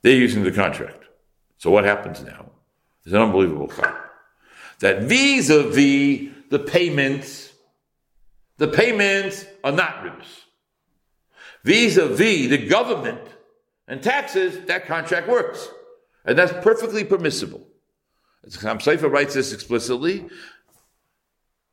They're 0.01 0.15
using 0.15 0.43
the 0.43 0.51
contract. 0.51 1.03
So 1.57 1.71
what 1.71 1.83
happens 1.85 2.23
now 2.23 2.51
It's 3.03 3.13
an 3.13 3.21
unbelievable 3.21 3.67
fact. 3.67 3.97
That 4.79 5.03
vis-a-vis 5.03 6.31
the 6.49 6.59
payments, 6.59 7.51
the 8.57 8.67
payments 8.67 9.45
are 9.63 9.71
not 9.71 10.03
ribbis. 10.03 10.43
vis-a-vis 11.63 12.49
the 12.49 12.67
government 12.67 13.21
and 13.87 14.01
taxes, 14.01 14.65
that 14.67 14.85
contract 14.85 15.27
works. 15.27 15.67
And 16.25 16.37
that's 16.37 16.53
perfectly 16.63 17.03
permissible. 17.03 17.67
Chasam 18.47 18.81
Sofer 18.81 19.11
writes 19.11 19.33
this 19.33 19.51
explicitly. 19.51 20.29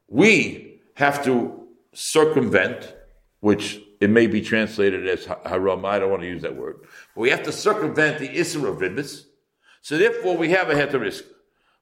We 0.09 0.81
have 0.95 1.25
to 1.25 1.69
circumvent, 1.93 2.95
which 3.41 3.81
it 4.01 4.11
may 4.11 4.27
be 4.27 4.41
translated 4.41 5.07
as 5.09 5.25
haram. 5.25 5.85
I 5.85 5.99
don't 5.99 6.11
want 6.11 6.23
to 6.23 6.29
use 6.29 6.43
that 6.43 6.57
word. 6.57 6.87
But 7.15 7.21
we 7.23 7.31
have 7.31 7.43
to 7.45 7.53
circumvent 7.53 8.19
the 8.19 8.29
Isra 8.29 8.69
of 8.69 8.79
Ribbis. 8.79 9.25
So 9.83 9.97
therefore, 9.99 10.37
we 10.37 10.51
have 10.51 10.69
a 10.71 10.75
heter 10.75 11.23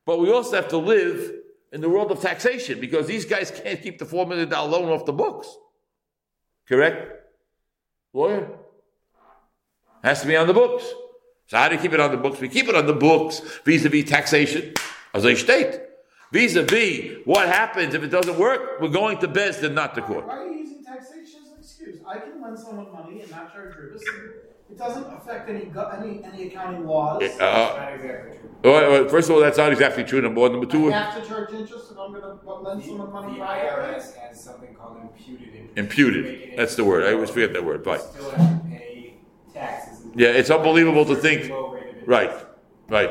But 0.05 0.19
we 0.21 0.31
also 0.31 0.57
have 0.57 0.69
to 0.69 0.79
live 0.79 1.33
in 1.73 1.81
the 1.81 1.89
world 1.89 2.11
of 2.13 2.21
taxation 2.21 2.81
because 2.81 3.07
these 3.07 3.25
guys 3.25 3.51
can't 3.51 3.81
keep 3.81 3.99
the 3.99 4.05
$4 4.05 4.29
million 4.29 4.49
loan 4.51 4.91
off 4.91 5.07
the 5.07 5.13
books. 5.13 5.49
Correct? 6.69 7.13
Lawyer? 8.13 8.51
Has 10.05 10.21
to 10.21 10.27
be 10.27 10.37
on 10.37 10.47
the 10.47 10.55
books. 10.55 10.85
So 11.47 11.57
how 11.57 11.69
do 11.69 11.77
you 11.77 11.81
keep 11.81 11.93
it 11.93 12.01
on 12.01 12.11
the 12.11 12.17
books? 12.17 12.41
We 12.41 12.49
keep 12.49 12.69
it 12.69 12.75
on 12.75 12.87
the 12.87 12.93
books 12.93 13.41
vis-a-vis 13.65 14.09
taxation, 14.09 14.75
as 15.15 15.25
a 15.25 15.35
state. 15.35 15.81
Vis-a-vis 16.33 17.19
what 17.27 17.47
happens 17.47 17.95
if 17.95 18.03
it 18.03 18.09
doesn't 18.09 18.39
work, 18.39 18.81
we're 18.81 18.89
going 18.89 19.19
to 19.19 19.29
Beis 19.29 19.61
Din, 19.61 19.75
not 19.75 19.95
to 19.95 20.03
court. 20.03 20.27
Why 20.27 20.37
are 20.39 20.49
you 20.49 20.61
using 20.61 20.83
taxation 20.83 21.41
as 21.43 21.51
an 21.51 21.57
excuse? 21.61 22.01
I 22.09 22.19
can 22.19 22.41
lend 22.41 22.59
someone 22.59 22.91
money 22.91 23.21
and 23.21 23.31
not 23.31 23.53
charge 23.53 23.75
interest. 23.75 24.05
It 24.71 24.79
doesn't 24.79 25.05
affect 25.13 25.51
any 25.51 25.71
any 25.71 26.25
any 26.25 26.47
accounting 26.49 26.87
laws. 26.87 27.23
Uh, 27.23 27.39
not 27.39 27.93
exactly 27.95 28.39
true. 28.39 28.51
Well, 28.65 29.09
first 29.09 29.29
of 29.29 29.37
all, 29.37 29.43
that's 29.43 29.59
not 29.59 29.71
exactly 29.73 30.05
true. 30.05 30.23
Number 30.23 30.41
one, 30.41 30.53
number 30.53 30.67
two. 30.67 30.91
I 30.91 30.97
have 30.97 31.23
to 31.23 31.29
charge 31.29 31.53
interest 31.53 31.93
if 31.93 31.99
I'm 31.99 32.13
going 32.13 32.23
to 32.23 32.55
lend 32.55 32.83
someone 32.83 33.13
money. 33.13 33.39
The 33.39 33.45
IRS 33.45 34.17
has 34.17 34.43
something 34.43 34.75
called 34.75 34.97
imputed 35.03 35.49
interest. 35.49 35.77
Imputed. 35.77 36.57
That's 36.57 36.77
the 36.77 36.85
word. 36.85 37.05
I 37.05 37.13
always 37.13 37.29
forget 37.29 37.53
that 37.53 37.65
word. 37.65 37.85
Right. 37.85 38.01
Still 38.01 38.31
have 38.31 38.63
to 38.63 38.69
pay 38.71 39.15
taxes. 39.53 40.07
Yeah, 40.15 40.29
it's 40.29 40.49
unbelievable 40.49 41.05
to 41.05 41.17
think. 41.17 41.53
Right. 42.07 42.33
Right. 42.89 43.11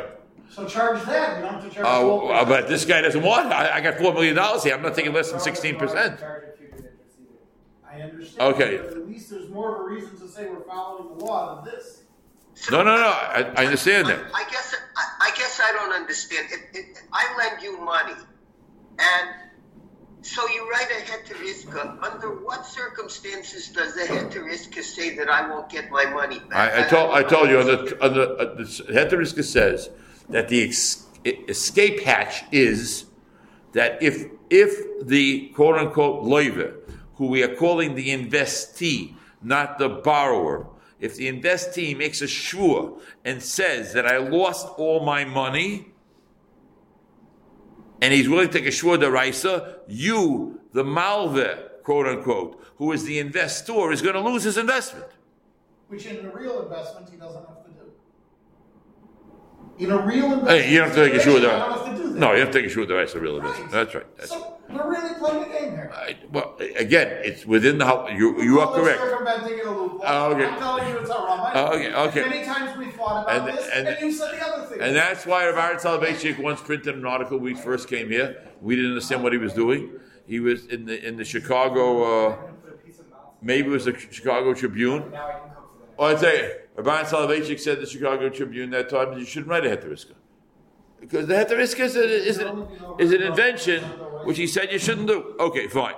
So 0.51 0.65
charge 0.67 1.01
that. 1.05 1.37
You 1.37 1.43
don't 1.43 1.53
have 1.53 1.63
to 1.63 1.69
charge. 1.69 1.87
Uh, 1.87 2.45
but 2.45 2.67
this 2.67 2.83
guy 2.83 3.01
doesn't 3.01 3.23
want. 3.23 3.53
I, 3.53 3.77
I 3.77 3.81
got 3.81 3.97
four 3.97 4.13
million 4.13 4.35
dollars 4.35 4.63
here. 4.63 4.75
I'm 4.75 4.81
not 4.81 4.95
taking 4.95 5.13
less 5.13 5.31
than 5.31 5.39
sixteen 5.39 5.77
percent. 5.77 6.21
I 7.89 8.01
understand. 8.01 8.55
Okay. 8.55 8.77
at 8.77 9.07
least 9.07 9.29
there's 9.29 9.49
more 9.49 9.75
of 9.75 9.81
a 9.81 9.83
reason 9.83 10.19
to 10.19 10.27
say 10.27 10.49
we're 10.49 10.63
following 10.63 11.17
the 11.17 11.25
law 11.25 11.61
than 11.61 11.73
this. 11.73 12.03
So, 12.53 12.77
no, 12.77 12.83
no, 12.83 12.97
no. 12.97 13.07
I, 13.07 13.51
I 13.55 13.65
understand 13.65 14.07
that. 14.07 14.19
I, 14.33 14.41
I 14.41 14.49
guess 14.49 14.75
I, 14.97 15.27
I, 15.27 15.35
guess 15.37 15.61
I 15.63 15.71
don't 15.71 15.93
understand. 15.93 16.47
If, 16.51 16.61
if 16.73 16.97
I 17.13 17.33
lend 17.37 17.63
you 17.63 17.79
money, 17.79 18.13
and 18.99 19.29
so 20.21 20.45
you 20.49 20.69
write 20.69 20.87
a 20.91 21.01
heteriska. 21.01 22.03
Under 22.03 22.43
what 22.43 22.65
circumstances 22.65 23.69
does 23.69 23.95
the 23.95 24.01
heteriska 24.01 24.83
say 24.83 25.15
that 25.15 25.29
I 25.29 25.49
won't 25.49 25.69
get 25.69 25.89
my 25.89 26.05
money 26.05 26.39
back? 26.39 26.73
I, 26.73 26.85
I 26.85 26.87
told 26.89 27.11
I 27.11 27.23
told 27.23 27.49
you 27.49 27.59
on 27.59 27.65
the, 27.67 28.03
on 28.03 28.13
the, 28.13 28.29
uh, 28.35 28.55
the 28.55 28.63
heteriska 28.63 29.43
says 29.45 29.89
that 30.31 30.49
the 30.49 30.63
ex, 30.63 31.05
escape 31.25 32.01
hatch 32.01 32.43
is 32.51 33.05
that 33.73 34.01
if 34.01 34.25
if 34.49 35.05
the 35.07 35.49
quote 35.49 35.77
unquote 35.77 36.23
loiver 36.23 36.75
who 37.15 37.27
we 37.27 37.43
are 37.43 37.55
calling 37.55 37.95
the 37.95 38.09
investee, 38.09 39.15
not 39.43 39.77
the 39.77 39.87
borrower. 39.87 40.67
If 40.99 41.15
the 41.15 41.31
investee 41.31 41.95
makes 41.97 42.21
a 42.21 42.27
shua 42.27 42.97
and 43.23 43.41
says 43.41 43.93
that 43.93 44.07
I 44.07 44.17
lost 44.17 44.67
all 44.77 45.05
my 45.05 45.23
money, 45.25 45.87
and 48.01 48.13
he's 48.13 48.27
willing 48.27 48.47
to 48.47 48.53
take 48.53 48.67
a 48.67 48.71
shua 48.71 48.97
deraisa, 48.97 49.79
you, 49.87 50.61
the 50.73 50.83
malve, 50.83 51.83
quote 51.83 52.07
unquote, 52.07 52.59
who 52.77 52.91
is 52.91 53.03
the 53.03 53.19
investor, 53.19 53.91
is 53.91 54.01
going 54.01 54.15
to 54.15 54.21
lose 54.21 54.43
his 54.43 54.57
investment. 54.57 55.05
Which 55.87 56.07
in 56.07 56.25
a 56.25 56.29
real 56.29 56.63
investment 56.63 57.09
he 57.09 57.17
doesn't 57.17 57.47
have. 57.47 57.60
In 59.77 59.91
a 59.91 59.97
real 60.05 60.25
investment, 60.25 60.49
hey, 60.49 60.71
you 60.71 60.77
don't 60.77 60.87
have 60.87 60.95
to 60.95 61.09
take 61.09 61.19
a 61.19 61.23
shua 61.23 61.39
deraisa. 61.39 62.15
No, 62.15 62.33
you 62.33 62.39
have 62.39 62.51
to 62.51 62.61
take 62.61 62.69
a 62.69 62.73
shua 62.73 62.85
deraisa, 62.85 63.15
a 63.15 63.19
real 63.19 63.37
investment. 63.37 63.71
Right. 63.71 63.83
That's 63.83 63.95
right. 63.95 64.17
That's 64.17 64.29
so, 64.29 64.39
right. 64.39 64.61
We're 64.69 64.89
really 64.89 65.15
playing 65.15 65.43
a 65.43 65.47
game 65.47 65.71
here. 65.71 65.91
I, 65.93 66.17
well, 66.31 66.55
again, 66.77 67.07
it's 67.23 67.45
within 67.45 67.77
the 67.77 68.13
you 68.15 68.41
you 68.41 68.59
are 68.59 68.73
correct. 68.73 68.99
Circumventing 68.99 69.59
a 69.61 69.71
loophole. 69.71 70.01
Oh, 70.05 70.31
okay. 70.33 70.45
I'm 70.45 70.59
telling 70.59 70.87
you 70.87 70.97
it's 70.97 71.09
not 71.09 71.25
wrong. 71.25 71.51
Oh, 71.53 71.75
okay, 71.75 71.93
okay. 71.93 72.29
Many 72.29 72.45
times 72.45 72.77
we 72.77 72.91
thought 72.91 73.23
about 73.23 73.49
and, 73.49 73.57
this, 73.57 73.69
and, 73.73 73.87
and, 73.87 74.01
you 74.01 74.11
said 74.11 74.31
the 74.31 74.45
other 74.45 74.65
thing. 74.67 74.81
And 74.81 74.95
that's 74.95 75.25
why 75.25 75.49
Rav 75.49 75.81
Soloveitchik 75.81 76.39
once 76.39 76.61
printed 76.61 76.95
an 76.95 77.05
article 77.05 77.37
when 77.37 77.53
we 77.53 77.59
first 77.59 77.89
came 77.89 78.09
here. 78.09 78.41
We 78.61 78.75
didn't 78.75 78.91
understand 78.91 79.23
what 79.23 79.33
he 79.33 79.39
was 79.39 79.53
doing. 79.53 79.91
He 80.25 80.39
was 80.39 80.67
in 80.67 80.85
the 80.85 81.05
in 81.05 81.17
the 81.17 81.25
Chicago, 81.25 82.29
uh, 82.29 82.37
maybe 83.41 83.67
it 83.67 83.71
was 83.71 83.85
the 83.85 83.97
Chicago 83.97 84.53
Tribune. 84.53 85.11
Oh, 85.99 86.05
I 86.05 86.15
tell 86.15 86.33
you, 86.33 86.51
Rav 86.75 87.07
Soloveitchik 87.07 87.59
said 87.59 87.81
the 87.81 87.85
Chicago 87.85 88.29
Tribune 88.29 88.69
that 88.71 88.89
time 88.89 89.17
you 89.17 89.25
shouldn't 89.25 89.49
write 89.49 89.65
a 89.65 89.69
heteriska. 89.69 90.13
Because 90.99 91.27
the 91.27 91.33
heteriska 91.33 91.81
is, 91.81 91.95
a, 91.95 92.03
is, 92.03 92.37
a, 92.39 92.67
is 92.99 93.11
an 93.11 93.21
invention 93.23 93.83
which 94.23 94.37
he 94.37 94.47
said 94.47 94.71
you 94.71 94.79
shouldn't 94.79 95.07
do. 95.07 95.35
Okay, 95.39 95.67
fine. 95.67 95.95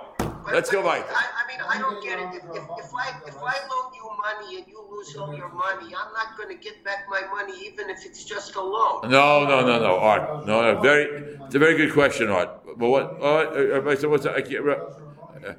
Let's 0.52 0.70
go 0.70 0.82
right. 0.82 1.04
I, 1.08 1.12
I, 1.12 1.46
mean, 1.48 1.60
I 1.66 1.78
don't 1.78 2.02
get 2.02 2.18
it. 2.18 2.28
If, 2.34 2.44
if, 2.44 2.64
if, 2.78 2.94
I 2.94 3.12
if 3.26 3.36
I 3.36 3.56
loan 3.68 3.92
you 3.94 4.04
money 4.24 4.58
and 4.58 4.66
you 4.68 4.84
lose 4.90 5.16
all 5.16 5.34
your 5.34 5.52
money, 5.52 5.86
I'm 5.86 6.12
not 6.12 6.36
going 6.36 6.48
to 6.56 6.62
get 6.62 6.84
back 6.84 7.06
my 7.08 7.22
money, 7.30 7.52
even 7.66 7.90
if 7.90 8.04
it's 8.04 8.24
just 8.24 8.54
a 8.56 8.60
loan. 8.60 9.10
No, 9.10 9.44
no, 9.44 9.60
no, 9.66 9.78
no, 9.78 9.98
Art. 9.98 10.46
No, 10.46 10.62
no. 10.62 10.80
Very. 10.80 11.36
It's 11.44 11.54
a 11.54 11.58
very 11.58 11.76
good 11.76 11.92
question, 11.92 12.28
Art. 12.28 12.50
But 12.78 12.88
what? 12.88 13.22
Uh, 13.22 13.96
so 13.96 14.08
what's 14.08 14.26
I 14.26 14.40
can't. 14.40 14.66
Uh, 14.68 15.54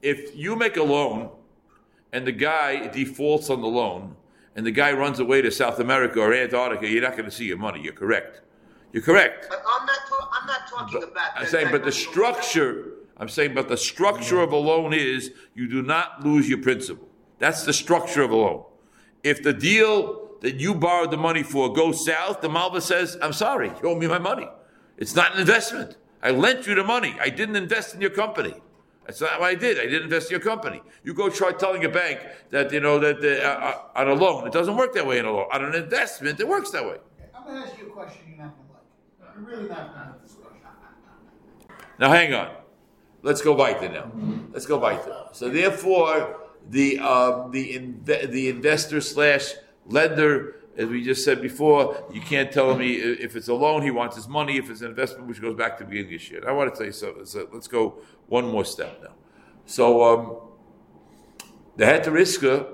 if 0.00 0.36
you 0.36 0.56
make 0.56 0.76
a 0.76 0.82
loan, 0.82 1.30
and 2.12 2.26
the 2.26 2.32
guy 2.32 2.88
defaults 2.88 3.48
on 3.50 3.60
the 3.60 3.68
loan, 3.68 4.16
and 4.54 4.66
the 4.66 4.70
guy 4.70 4.92
runs 4.92 5.18
away 5.18 5.42
to 5.42 5.50
South 5.50 5.78
America 5.78 6.20
or 6.20 6.34
Antarctica, 6.34 6.88
you're 6.88 7.02
not 7.02 7.12
going 7.12 7.24
to 7.24 7.30
see 7.30 7.46
your 7.46 7.56
money. 7.56 7.80
You're 7.82 7.92
correct. 7.92 8.42
You're 8.92 9.02
correct. 9.02 9.46
But 9.48 9.62
I'm 9.66 9.86
not. 9.86 9.98
Ta- 10.08 10.30
I'm 10.40 10.46
not 10.46 10.68
talking 10.68 11.00
but, 11.00 11.10
about. 11.10 11.30
I'm 11.36 11.46
saying, 11.46 11.68
but 11.70 11.84
the 11.84 11.92
structure. 11.92 12.92
I'm 13.16 13.28
saying, 13.28 13.54
but 13.54 13.68
the 13.68 13.76
structure 13.76 14.40
of 14.40 14.52
a 14.52 14.56
loan 14.56 14.92
is 14.92 15.32
you 15.54 15.68
do 15.68 15.82
not 15.82 16.24
lose 16.24 16.48
your 16.48 16.58
principal. 16.58 17.08
That's 17.38 17.64
the 17.64 17.72
structure 17.72 18.22
of 18.22 18.30
a 18.30 18.36
loan. 18.36 18.64
If 19.22 19.42
the 19.42 19.52
deal 19.52 20.30
that 20.40 20.56
you 20.56 20.74
borrowed 20.74 21.10
the 21.10 21.16
money 21.16 21.42
for 21.42 21.72
goes 21.72 22.04
south, 22.04 22.40
the 22.40 22.48
Malva 22.48 22.80
says, 22.80 23.16
"I'm 23.22 23.32
sorry, 23.32 23.68
you 23.68 23.88
owe 23.88 23.94
me 23.94 24.08
my 24.08 24.18
money. 24.18 24.48
It's 24.98 25.14
not 25.14 25.34
an 25.34 25.40
investment. 25.40 25.96
I 26.22 26.30
lent 26.30 26.66
you 26.66 26.74
the 26.74 26.84
money. 26.84 27.16
I 27.20 27.30
didn't 27.30 27.56
invest 27.56 27.94
in 27.94 28.00
your 28.00 28.10
company." 28.10 28.54
That's 29.06 29.20
not 29.20 29.40
what 29.40 29.48
I 29.48 29.54
did. 29.54 29.78
I 29.78 29.82
didn't 29.82 30.04
invest 30.04 30.30
in 30.30 30.32
your 30.32 30.40
company. 30.40 30.80
You 31.02 31.12
go 31.12 31.28
try 31.28 31.52
telling 31.52 31.84
a 31.84 31.88
bank 31.88 32.20
that 32.50 32.72
you 32.72 32.80
know 32.80 32.98
that 33.00 33.18
uh, 33.22 33.48
uh, 33.48 34.00
on 34.00 34.08
a 34.08 34.14
loan, 34.14 34.46
it 34.46 34.52
doesn't 34.52 34.76
work 34.76 34.94
that 34.94 35.06
way 35.06 35.18
in 35.18 35.24
a 35.24 35.32
loan. 35.32 35.46
On 35.52 35.64
an 35.64 35.74
investment, 35.74 36.38
it 36.38 36.46
works 36.46 36.70
that 36.70 36.84
way. 36.84 36.98
I'm 37.34 37.44
going 37.44 37.62
to 37.62 37.68
ask 37.68 37.78
you 37.78 37.88
a 37.88 37.90
question 37.90 38.22
you're 38.28 38.44
not 38.44 38.54
going 38.56 38.68
to 38.68 38.74
like. 38.74 39.34
You're 39.34 39.44
really 39.44 39.68
not 39.68 39.78
going 39.78 39.92
to 39.92 40.04
have 40.04 40.22
this 40.22 40.34
question. 40.34 40.60
Now, 41.98 42.10
hang 42.10 42.32
on. 42.34 42.54
Let's 43.22 43.42
go 43.42 43.54
weiter 43.54 43.88
now. 43.88 44.10
Let's 44.52 44.66
go 44.66 44.78
weiter. 44.78 45.26
So, 45.32 45.48
therefore, 45.48 46.40
the 46.68 46.98
um, 46.98 47.50
the 47.50 47.74
inv- 47.74 48.30
the 48.30 48.48
investor 48.48 49.00
slash 49.00 49.54
lender, 49.86 50.56
as 50.76 50.86
we 50.86 51.04
just 51.04 51.24
said 51.24 51.42
before, 51.42 52.04
you 52.12 52.20
can't 52.20 52.50
tell 52.50 52.74
me 52.76 52.94
if 52.94 53.36
it's 53.36 53.48
a 53.48 53.54
loan, 53.54 53.82
he 53.82 53.90
wants 53.90 54.16
his 54.16 54.28
money. 54.28 54.56
If 54.56 54.70
it's 54.70 54.80
an 54.80 54.88
investment, 54.88 55.28
which 55.28 55.40
goes 55.40 55.56
back 55.56 55.78
to 55.78 55.84
the 55.84 55.90
beginning 55.90 56.14
of 56.14 56.20
the 56.20 56.30
year. 56.30 56.48
I 56.48 56.52
want 56.52 56.72
to 56.72 56.76
tell 56.76 56.86
you 56.86 56.92
something. 56.92 57.26
So 57.26 57.48
let's 57.52 57.68
go 57.68 57.98
one 58.26 58.48
more 58.48 58.64
step 58.64 59.00
now. 59.02 59.14
So 59.66 60.02
um, 60.02 60.36
the 61.76 61.84
heteriska 61.84 62.66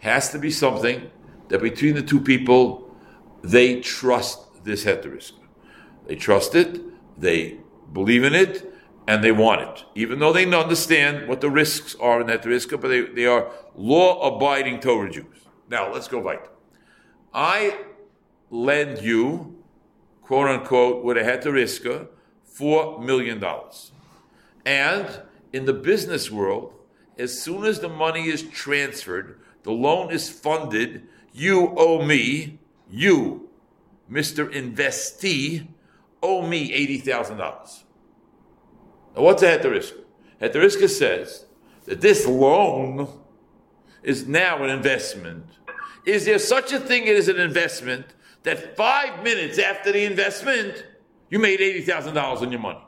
has 0.00 0.30
to 0.32 0.38
be 0.38 0.50
something 0.50 1.10
that 1.48 1.60
between 1.60 1.94
the 1.94 2.02
two 2.02 2.20
people, 2.20 2.94
they 3.42 3.80
trust 3.80 4.64
this 4.64 4.84
heteriska. 4.84 5.40
They 6.06 6.16
trust 6.16 6.54
it. 6.54 6.80
They 7.18 7.58
believe 7.92 8.24
in 8.24 8.34
it 8.34 8.70
and 9.06 9.24
they 9.24 9.32
want 9.32 9.60
it, 9.62 9.84
even 9.96 10.20
though 10.20 10.32
they 10.32 10.46
understand 10.54 11.26
what 11.26 11.40
the 11.40 11.50
risks 11.50 11.96
are 12.00 12.20
in 12.20 12.28
that 12.28 12.44
risk, 12.44 12.70
but 12.70 12.82
they, 12.82 13.00
they 13.00 13.26
are 13.26 13.50
law-abiding 13.74 14.78
Torah 14.78 15.10
Jews. 15.10 15.48
Now, 15.68 15.92
let's 15.92 16.06
go 16.06 16.20
right. 16.20 16.40
I 17.32 17.78
lend 18.50 19.02
you, 19.02 19.62
quote 20.22 20.48
unquote, 20.48 21.04
with 21.04 21.16
a 21.16 21.22
heteriska, 21.22 22.08
$4 22.58 23.02
million. 23.02 23.42
And 24.64 25.22
in 25.52 25.64
the 25.64 25.72
business 25.72 26.30
world, 26.30 26.74
as 27.18 27.40
soon 27.40 27.64
as 27.64 27.80
the 27.80 27.88
money 27.88 28.28
is 28.28 28.42
transferred, 28.42 29.40
the 29.62 29.72
loan 29.72 30.10
is 30.10 30.30
funded, 30.30 31.06
you 31.32 31.74
owe 31.76 32.04
me, 32.04 32.58
you, 32.90 33.48
Mr. 34.10 34.52
Investee, 34.52 35.68
owe 36.22 36.46
me 36.46 36.70
$80,000. 37.02 37.38
Now, 39.14 39.22
what's 39.22 39.42
a 39.42 39.58
heteriska? 39.58 39.98
Heteriska 40.40 40.88
says 40.88 41.44
that 41.84 42.00
this 42.00 42.26
loan 42.26 43.08
is 44.02 44.26
now 44.26 44.62
an 44.64 44.70
investment. 44.70 45.44
Is 46.04 46.24
there 46.24 46.38
such 46.38 46.72
a 46.72 46.80
thing 46.80 47.08
as 47.08 47.28
an 47.28 47.38
investment 47.38 48.06
that 48.42 48.76
five 48.76 49.22
minutes 49.22 49.58
after 49.58 49.92
the 49.92 50.04
investment, 50.04 50.86
you 51.28 51.38
made 51.38 51.60
$80,000 51.60 52.16
on 52.16 52.50
your 52.50 52.60
money? 52.60 52.80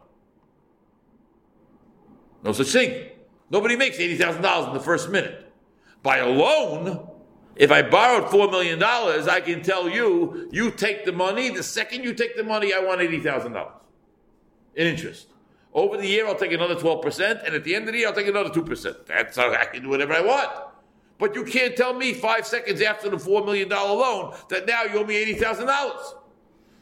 No 2.43 2.53
such 2.53 2.73
thing. 2.73 3.11
Nobody 3.51 3.77
makes 3.77 3.99
$80,000 3.99 4.69
in 4.69 4.75
the 4.75 4.81
first 4.81 5.11
minute. 5.11 5.53
By 6.03 6.19
a 6.19 6.29
loan, 6.29 7.09
if 7.55 7.71
I 7.71 7.83
borrowed 7.83 8.25
$4 8.25 8.51
million, 8.51 8.83
I 8.83 9.41
can 9.41 9.63
tell 9.63 9.89
you, 9.89 10.49
you 10.51 10.71
take 10.71 11.05
the 11.05 11.13
money. 11.13 11.51
The 11.51 11.63
second 11.63 12.03
you 12.03 12.15
take 12.15 12.37
the 12.37 12.45
money, 12.45 12.73
I 12.73 12.81
want 12.81 13.01
$80,000 13.01 13.71
in 14.75 14.87
interest. 14.87 15.29
Over 15.75 15.97
the 15.97 16.07
year, 16.07 16.27
I'll 16.27 16.35
take 16.35 16.53
another 16.53 16.75
12%, 16.75 17.47
and 17.47 17.55
at 17.55 17.65
the 17.65 17.75
end 17.75 17.89
of 17.89 17.93
the 17.93 18.01
year, 18.01 18.09
I'll 18.09 18.15
take 18.15 18.27
another 18.27 18.51
2%. 18.51 19.07
That's 19.07 19.37
how 19.37 19.53
I 19.53 19.67
can 19.67 19.83
do 19.83 19.89
whatever 19.91 20.13
I 20.13 20.21
want. 20.21 20.51
But 21.23 21.37
you 21.37 21.45
can't 21.45 21.77
tell 21.77 21.95
me 21.95 22.15
five 22.15 22.49
seconds 22.49 22.83
after 22.83 23.09
the 23.09 23.17
$4 23.17 23.45
million 23.47 23.69
loan 23.69 24.35
that 24.49 24.67
now 24.67 24.83
you 24.83 24.99
owe 24.99 25.05
me 25.05 25.25
$80,000. 25.37 26.15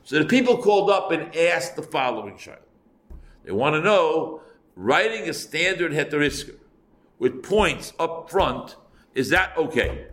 So 0.03 0.19
the 0.19 0.25
people 0.25 0.57
called 0.57 0.89
up 0.89 1.11
and 1.11 1.37
asked 1.37 1.77
the 1.77 1.83
following 1.83 2.39
child. 2.39 2.63
They 3.45 3.53
want 3.53 3.75
to 3.75 3.83
know, 3.83 4.41
writing 4.77 5.29
a 5.29 5.35
standard 5.35 5.93
heteriska 5.93 6.57
with 7.19 7.43
points 7.43 7.93
up 7.99 8.31
front, 8.31 8.77
is 9.15 9.29
that 9.29 9.55
okay? 9.59 10.07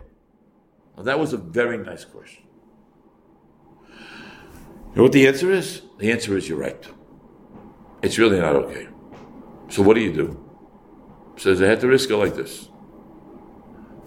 Well, 0.94 1.04
that 1.04 1.18
was 1.18 1.32
a 1.32 1.38
very 1.38 1.78
nice 1.78 2.04
question. 2.04 2.44
You 4.90 4.96
know 4.96 5.02
what 5.04 5.12
the 5.12 5.26
answer 5.26 5.50
is? 5.50 5.80
The 5.96 6.12
answer 6.12 6.36
is 6.36 6.46
you're 6.46 6.58
right. 6.58 6.86
It's 8.02 8.18
really 8.18 8.40
not 8.40 8.56
okay. 8.56 8.88
So 9.70 9.80
what 9.80 9.94
do 9.94 10.02
you 10.02 10.12
do? 10.12 10.44
To 11.38 11.54
risk 11.88 12.10
it 12.10 12.16
like 12.18 12.34
this. 12.34 12.67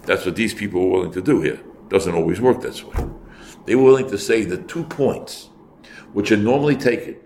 That's 0.04 0.24
what 0.24 0.36
these 0.36 0.54
people 0.54 0.80
were 0.82 0.90
willing 0.98 1.12
to 1.12 1.22
do 1.22 1.40
here. 1.40 1.60
Doesn't 1.88 2.14
always 2.14 2.40
work 2.40 2.60
this 2.60 2.82
way. 2.82 2.96
They 3.66 3.74
were 3.74 3.84
willing 3.84 4.10
to 4.10 4.18
say 4.18 4.44
the 4.44 4.58
two 4.58 4.84
points, 4.84 5.50
which 6.12 6.32
are 6.32 6.36
normally 6.36 6.76
taken 6.76 7.16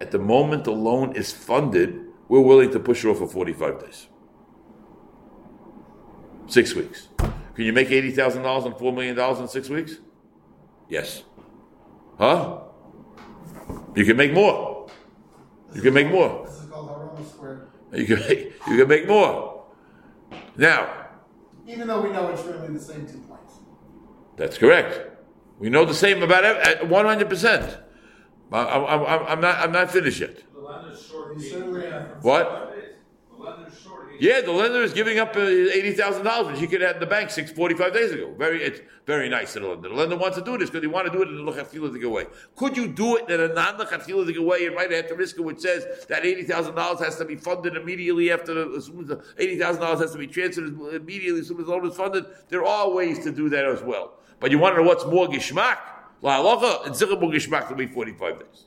at 0.00 0.10
the 0.10 0.18
moment 0.18 0.64
the 0.64 0.72
loan 0.72 1.16
is 1.16 1.32
funded, 1.32 1.98
we're 2.28 2.40
willing 2.40 2.70
to 2.72 2.80
push 2.80 3.04
it 3.04 3.08
off 3.08 3.18
for 3.18 3.26
45 3.26 3.80
days. 3.80 4.08
Six 6.46 6.74
weeks. 6.74 7.08
Can 7.18 7.64
you 7.64 7.72
make 7.72 7.88
$80,000 7.88 8.66
and 8.66 8.74
$4 8.74 8.94
million 8.94 9.18
in 9.18 9.48
six 9.48 9.68
weeks? 9.68 9.94
Yes. 10.88 11.22
Huh? 12.18 12.60
You 13.94 14.04
can 14.04 14.16
make 14.16 14.32
more. 14.32 14.88
You 15.74 15.80
can 15.80 15.94
make 15.94 16.10
more. 16.10 16.44
This 16.46 16.60
is 16.60 16.66
called 16.66 16.88
Haroma 16.88 17.26
Square. 17.26 17.68
You 17.92 18.04
can 18.04 18.18
make, 18.18 18.52
you 18.68 18.76
can 18.76 18.88
make 18.88 19.08
more. 19.08 19.64
Now, 20.56 21.03
Even 21.66 21.88
though 21.88 22.00
we 22.02 22.10
know 22.10 22.28
it's 22.28 22.42
really 22.44 22.68
the 22.68 22.78
same 22.80 23.06
two 23.06 23.18
points. 23.28 23.54
that's 24.36 24.58
correct. 24.58 25.10
We 25.58 25.70
know 25.70 25.84
the 25.84 25.94
same 25.94 26.22
about 26.22 26.44
ev- 26.44 26.56
at 26.56 26.80
100%. 26.82 27.80
I- 28.52 28.58
I- 28.58 28.94
I'm, 28.94 29.26
I'm, 29.26 29.40
not, 29.40 29.58
I'm 29.58 29.72
not 29.72 29.90
finished 29.90 30.20
yet. 30.20 30.36
The 30.36 30.96
short. 30.96 31.36
You 31.38 31.42
certainly 31.48 31.86
are. 31.86 32.18
What? 32.22 32.74
The. 34.18 34.24
Yeah, 34.24 34.40
the 34.40 34.52
lender 34.52 34.82
is 34.82 34.92
giving 34.92 35.18
up 35.18 35.36
uh, 35.36 35.40
eighty 35.40 35.92
thousand 35.92 36.24
dollars, 36.24 36.52
which 36.52 36.60
he 36.60 36.66
could 36.66 36.80
have 36.80 36.96
in 36.96 37.00
the 37.00 37.06
bank 37.06 37.30
six 37.30 37.50
forty-five 37.50 37.92
days 37.92 38.12
ago. 38.12 38.34
Very, 38.38 38.62
it's 38.62 38.80
very 39.06 39.28
nice 39.28 39.54
of 39.56 39.62
the 39.62 39.68
lender. 39.68 39.88
The 39.88 39.94
lender 39.94 40.16
wants 40.16 40.36
to 40.38 40.44
do 40.44 40.56
this 40.58 40.70
because 40.70 40.82
he 40.82 40.88
want 40.88 41.06
to 41.06 41.12
do 41.12 41.22
it 41.22 41.28
in 41.28 41.36
a 41.36 41.42
lechatziladik 41.42 42.10
way. 42.10 42.26
Could 42.56 42.76
you 42.76 42.88
do 42.88 43.16
it 43.16 43.28
in 43.30 43.40
a 43.40 43.48
non-lechatziladik 43.54 44.38
way 44.44 44.66
and 44.66 44.74
write 44.76 44.92
a 44.92 45.02
heteriska 45.02 45.40
which 45.40 45.60
says 45.60 46.06
that 46.06 46.24
eighty 46.24 46.42
thousand 46.42 46.74
dollars 46.74 47.00
has 47.00 47.16
to 47.16 47.24
be 47.24 47.36
funded 47.36 47.76
immediately 47.76 48.30
after 48.30 48.54
the, 48.54 48.76
as 48.76 48.86
soon 48.86 49.00
as 49.00 49.06
the 49.08 49.24
eighty 49.38 49.58
thousand 49.58 49.82
dollars 49.82 50.00
has 50.00 50.12
to 50.12 50.18
be 50.18 50.26
transferred 50.26 50.66
immediately 50.94 51.40
as 51.40 51.48
soon 51.48 51.60
as 51.60 51.66
the 51.66 51.72
loan 51.72 51.86
is 51.86 51.96
funded? 51.96 52.24
There 52.48 52.64
are 52.64 52.90
ways 52.90 53.18
to 53.24 53.32
do 53.32 53.48
that 53.50 53.64
as 53.64 53.82
well. 53.82 54.18
But 54.40 54.50
you 54.50 54.58
want 54.58 54.74
to 54.76 54.82
know 54.82 54.88
what's 54.88 55.04
more 55.04 55.26
gishmak? 55.28 55.78
La 56.22 56.42
halacha, 56.42 56.88
zikr 56.88 57.20
more 57.20 57.30
gishmak 57.30 57.68
to 57.68 57.74
wait 57.74 57.92
forty-five 57.92 58.38
days. 58.38 58.66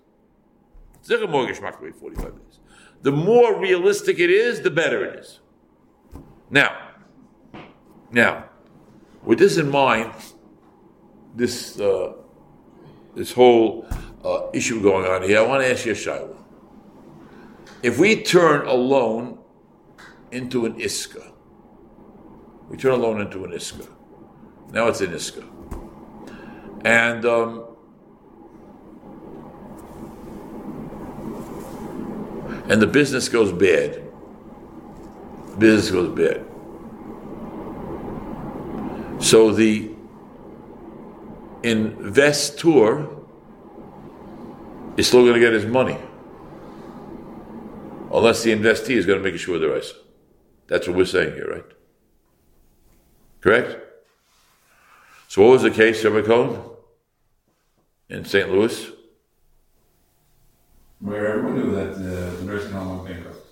More 1.29 1.45
gishmak 1.47 1.77
to 1.77 1.83
wait 1.85 1.95
forty-five 1.95 2.33
days. 2.33 2.46
The 3.01 3.11
more 3.11 3.59
realistic 3.59 4.19
it 4.19 4.29
is, 4.29 4.61
the 4.61 4.71
better 4.71 5.05
it 5.05 5.19
is. 5.19 5.39
Now, 6.49 6.75
now, 8.11 8.45
with 9.23 9.39
this 9.39 9.57
in 9.57 9.69
mind, 9.69 10.13
this 11.35 11.79
uh, 11.79 12.13
this 13.15 13.31
whole 13.31 13.85
uh, 14.23 14.47
issue 14.53 14.81
going 14.81 15.05
on 15.05 15.23
here, 15.23 15.39
I 15.39 15.41
want 15.41 15.61
to 15.63 15.71
ask 15.71 15.85
you 15.85 15.93
a. 15.95 16.35
If 17.83 17.99
we 17.99 18.23
turn 18.23 18.65
a 18.67 18.73
loan 18.73 19.39
into 20.31 20.65
an 20.65 20.79
iska, 20.79 21.31
we 22.69 22.77
turn 22.77 22.93
a 22.93 22.97
loan 22.97 23.21
into 23.21 23.43
an 23.43 23.51
iska. 23.51 23.87
Now 24.71 24.87
it's 24.87 25.01
an 25.01 25.11
iska, 25.11 25.43
and 26.83 27.25
um, 27.25 27.66
and 32.69 32.81
the 32.81 32.87
business 32.87 33.29
goes 33.29 33.51
bad. 33.51 34.01
Business 35.57 35.91
goes 35.91 36.15
bad. 36.15 36.45
So 39.23 39.51
the 39.51 39.91
investor 41.63 43.07
is 44.95 45.07
still 45.07 45.23
going 45.23 45.33
to 45.33 45.39
get 45.39 45.53
his 45.53 45.65
money, 45.65 45.97
unless 48.11 48.43
the 48.43 48.53
investee 48.53 48.95
is 48.95 49.05
going 49.05 49.21
to 49.21 49.31
make 49.31 49.39
sure 49.39 49.57
the 49.59 49.69
rest. 49.69 49.95
That's 50.67 50.87
what 50.87 50.97
we're 50.97 51.05
saying 51.05 51.33
here, 51.33 51.49
right? 51.49 51.65
Correct. 53.41 53.77
So 55.27 55.41
what 55.43 55.51
was 55.51 55.61
the 55.61 55.71
case, 55.71 56.03
Rabbi 56.03 56.25
Cohen, 56.25 56.61
in 58.09 58.25
St. 58.25 58.49
Louis? 58.51 58.91
Where 60.99 61.27
everyone 61.27 61.55
knew 61.59 61.71
that 61.75 61.91
uh, 61.93 62.35
the 62.37 62.43
nursing 62.43 62.71
home 62.71 63.03
went 63.03 63.07
bankrupt. 63.15 63.45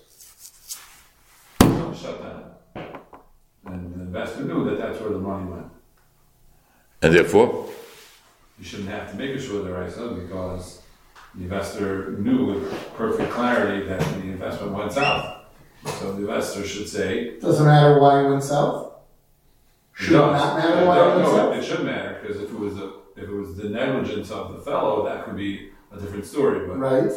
So 1.60 1.90
it 1.92 1.96
Shut 1.96 2.22
down. 2.22 2.44
And 3.66 3.94
the 3.94 4.00
investor 4.02 4.42
knew 4.44 4.64
that 4.68 4.78
that's 4.78 5.00
where 5.00 5.10
the 5.10 5.18
money 5.18 5.50
went. 5.50 5.66
And 7.02 7.14
therefore, 7.14 7.68
You 8.58 8.64
shouldn't 8.64 8.88
have 8.88 9.10
to 9.10 9.16
make 9.16 9.30
a 9.36 9.40
sure 9.40 9.62
the 9.62 9.70
ISO 9.70 10.20
because 10.22 10.82
the 11.34 11.44
investor 11.44 12.12
knew 12.12 12.46
with 12.46 12.72
perfect 12.96 13.30
clarity 13.30 13.86
that 13.86 14.00
the 14.00 14.22
investment 14.22 14.72
went 14.72 14.92
south. 14.92 15.42
So 15.98 16.12
the 16.12 16.22
investor 16.22 16.64
should 16.66 16.88
say, 16.88 17.38
Doesn't 17.38 17.64
matter 17.66 18.00
why 18.00 18.24
it 18.24 18.28
went 18.30 18.42
south. 18.42 18.92
Should 19.92 20.12
does. 20.14 20.40
not 20.40 20.56
matter 20.58 20.86
why 20.86 20.96
does. 20.96 21.06
it 21.12 21.16
went 21.16 21.28
No, 21.28 21.36
south. 21.36 21.56
it 21.56 21.64
should 21.64 21.84
matter, 21.86 22.18
because 22.20 22.42
if 22.42 22.50
it 22.50 22.58
was 22.58 22.76
a, 22.78 22.92
if 23.16 23.28
it 23.28 23.32
was 23.32 23.56
the 23.56 23.68
negligence 23.68 24.30
of 24.30 24.52
the 24.54 24.58
fellow, 24.62 25.04
that 25.04 25.24
could 25.24 25.36
be 25.36 25.70
a 25.96 26.00
different 26.00 26.26
story, 26.26 26.66
but 26.68 26.76
Right. 26.78 27.10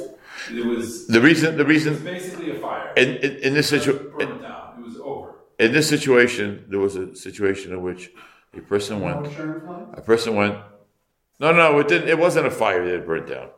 it 0.59 0.65
was, 0.65 1.07
the 1.07 1.21
reason 1.21 1.57
the 1.57 1.65
reason. 1.65 1.93
it 1.93 1.97
was 1.97 2.01
reason 2.01 2.03
basically 2.03 2.49
a 2.51 2.59
fire. 2.59 2.93
in 3.01 3.09
in, 3.25 3.31
in 3.47 3.53
this 3.53 3.67
situation 3.69 4.11
burned 4.17 4.31
it 4.77 4.83
was 4.89 4.97
over. 4.97 5.29
in 5.59 5.71
this 5.77 5.87
situation, 5.95 6.65
there 6.69 6.79
was 6.87 6.95
a 6.95 7.15
situation 7.15 7.67
in 7.75 7.81
which 7.81 8.11
a 8.55 8.61
person 8.61 8.95
went, 9.01 9.25
insurance 9.25 9.97
a 10.01 10.01
person 10.01 10.31
went, 10.35 10.55
no, 11.39 11.51
no, 11.53 11.79
it 11.79 11.87
didn't, 11.87 12.09
it 12.09 12.17
wasn't 12.17 12.45
a 12.47 12.51
fire 12.51 12.83
that 12.89 13.05
burned 13.05 13.27
down. 13.35 13.49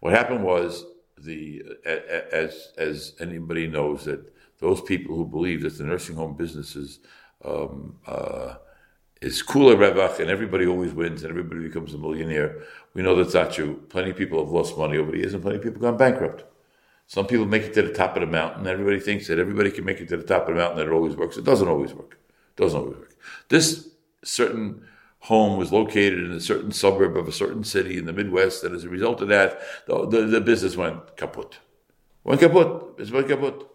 What 0.00 0.12
happened 0.12 0.42
was 0.42 0.84
the, 1.18 1.62
a- 1.86 2.04
a- 2.16 2.34
as, 2.34 2.72
as 2.78 3.14
anybody 3.20 3.66
knows 3.66 4.04
that 4.08 4.20
those 4.58 4.80
people 4.80 5.14
who 5.16 5.24
believe 5.26 5.62
that 5.62 5.76
the 5.78 5.84
nursing 5.84 6.16
home 6.16 6.34
businesses 6.36 7.00
um, 7.44 7.96
uh, 8.06 8.54
is 9.20 9.42
kula 9.42 9.76
revach 9.76 10.18
and 10.18 10.30
everybody 10.30 10.66
always 10.66 10.92
wins 10.92 11.22
and 11.22 11.30
everybody 11.30 11.60
becomes 11.60 11.92
a 11.94 11.98
millionaire. 11.98 12.62
We 12.94 13.02
know 13.02 13.14
that's 13.14 13.34
not 13.34 13.52
true. 13.52 13.82
Plenty 13.88 14.10
of 14.10 14.16
people 14.16 14.42
have 14.42 14.52
lost 14.52 14.78
money 14.78 14.96
over 14.96 15.10
the 15.10 15.18
years 15.18 15.34
and 15.34 15.42
plenty 15.42 15.58
of 15.58 15.62
people 15.62 15.82
have 15.82 15.82
gone 15.82 15.96
bankrupt. 15.96 16.44
Some 17.06 17.26
people 17.26 17.44
make 17.44 17.64
it 17.64 17.74
to 17.74 17.82
the 17.82 17.92
top 17.92 18.16
of 18.16 18.20
the 18.20 18.26
mountain. 18.26 18.66
Everybody 18.66 19.00
thinks 19.00 19.26
that 19.26 19.38
everybody 19.38 19.70
can 19.70 19.84
make 19.84 20.00
it 20.00 20.08
to 20.08 20.16
the 20.16 20.22
top 20.22 20.48
of 20.48 20.54
the 20.54 20.60
mountain 20.60 20.78
that 20.78 20.86
it 20.86 20.92
always 20.92 21.16
works. 21.16 21.36
It 21.36 21.44
doesn't 21.44 21.68
always 21.68 21.92
work. 21.92 22.18
It 22.56 22.62
doesn't 22.62 22.78
always 22.78 22.96
work. 22.96 23.16
This 23.48 23.88
certain 24.24 24.84
home 25.18 25.58
was 25.58 25.72
located 25.72 26.20
in 26.20 26.32
a 26.32 26.40
certain 26.40 26.72
suburb 26.72 27.16
of 27.16 27.28
a 27.28 27.32
certain 27.32 27.64
city 27.64 27.98
in 27.98 28.06
the 28.06 28.12
Midwest, 28.12 28.64
and 28.64 28.74
as 28.74 28.84
a 28.84 28.88
result 28.88 29.20
of 29.20 29.28
that, 29.28 29.60
the, 29.86 30.06
the, 30.06 30.22
the 30.22 30.40
business 30.40 30.76
went 30.76 31.16
kaput. 31.16 31.58
Went 32.24 32.40
kaput. 32.40 32.98
It 32.98 33.10
went 33.10 33.28
kaput. 33.28 33.66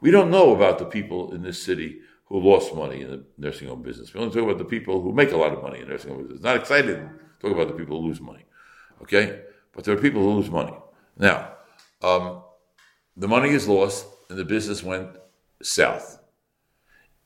We 0.00 0.10
don't 0.10 0.30
know 0.30 0.54
about 0.54 0.78
the 0.78 0.86
people 0.86 1.32
in 1.34 1.42
this 1.42 1.62
city 1.62 2.00
who 2.30 2.38
lost 2.38 2.74
money 2.74 3.02
in 3.02 3.08
the 3.10 3.24
nursing 3.36 3.68
home 3.68 3.82
business. 3.82 4.14
We 4.14 4.20
only 4.20 4.32
talk 4.32 4.44
about 4.44 4.56
the 4.58 4.64
people 4.64 5.02
who 5.02 5.12
make 5.12 5.32
a 5.32 5.36
lot 5.36 5.52
of 5.52 5.62
money 5.62 5.80
in 5.80 5.86
the 5.86 5.90
nursing 5.90 6.10
home 6.12 6.22
business. 6.22 6.40
Not 6.42 6.56
excited 6.56 6.96
to 6.96 7.10
talk 7.40 7.52
about 7.52 7.68
the 7.68 7.74
people 7.74 8.00
who 8.00 8.06
lose 8.08 8.20
money. 8.20 8.44
Okay? 9.02 9.42
But 9.74 9.84
there 9.84 9.94
are 9.96 10.00
people 10.00 10.22
who 10.22 10.30
lose 10.34 10.48
money. 10.48 10.72
Now, 11.18 11.54
um, 12.02 12.42
the 13.16 13.26
money 13.28 13.50
is 13.50 13.66
lost 13.68 14.06
and 14.30 14.38
the 14.38 14.44
business 14.44 14.82
went 14.82 15.08
south. 15.60 16.20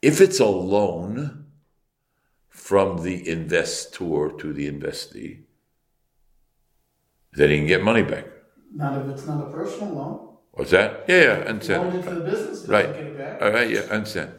If 0.01 0.21
it's 0.21 0.39
a 0.39 0.45
loan 0.47 1.45
from 2.49 3.03
the 3.03 3.29
investor 3.29 4.31
to 4.39 4.53
the 4.53 4.69
investee, 4.71 5.43
then 7.33 7.49
he 7.51 7.57
can 7.57 7.67
get 7.67 7.83
money 7.83 8.01
back. 8.01 8.25
Not 8.73 8.99
if 9.01 9.07
it's 9.09 9.27
not 9.27 9.47
a 9.47 9.51
personal 9.51 9.93
loan. 9.93 10.29
What's 10.51 10.71
that? 10.71 11.05
Yeah, 11.07 11.21
yeah, 11.21 11.29
I 11.31 11.35
Loan 11.37 11.47
understand. 11.47 11.95
into 11.95 12.15
the 12.15 12.21
business, 12.21 12.67
Right. 12.67 12.87
get 12.93 13.03
it 13.03 13.17
back. 13.17 13.41
All 13.41 13.51
right, 13.51 13.69
yeah, 13.69 13.81
understand. 13.91 14.31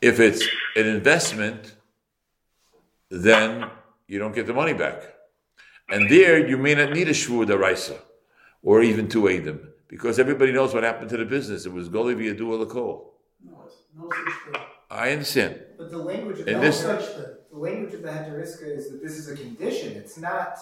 If 0.00 0.20
it's 0.20 0.46
an 0.76 0.86
investment, 0.86 1.74
then 3.10 3.68
you 4.06 4.18
don't 4.18 4.34
get 4.34 4.46
the 4.46 4.54
money 4.54 4.74
back. 4.74 5.02
And 5.90 6.08
there, 6.10 6.46
you 6.46 6.56
may 6.56 6.74
not 6.74 6.92
need 6.92 7.08
a 7.08 7.12
shvur 7.12 7.46
daraisa, 7.46 7.98
or 8.62 8.82
even 8.82 9.08
two 9.08 9.22
edim, 9.22 9.68
because 9.88 10.18
everybody 10.18 10.52
knows 10.52 10.74
what 10.74 10.82
happened 10.84 11.08
to 11.10 11.16
the 11.16 11.24
business. 11.24 11.66
It 11.66 11.72
was 11.72 11.88
goli 11.88 12.14
v'yadu 12.14 12.64
lakol. 12.66 13.06
No, 13.44 13.64
No 13.96 14.10
such 14.10 14.52
thing. 14.52 14.62
I 14.90 15.10
understand. 15.12 15.60
But 15.76 15.90
the 15.90 15.98
language 15.98 16.40
of 16.40 16.48
In 16.48 16.54
the, 16.54 16.60
this- 16.60 16.82
thing. 16.82 16.96
the 17.52 17.58
language 17.58 17.94
of 17.94 18.02
the 18.02 18.40
is 18.42 18.90
that 18.90 19.00
this 19.02 19.12
is 19.18 19.28
a 19.30 19.36
condition. 19.36 19.94
It's 19.96 20.18
not 20.18 20.58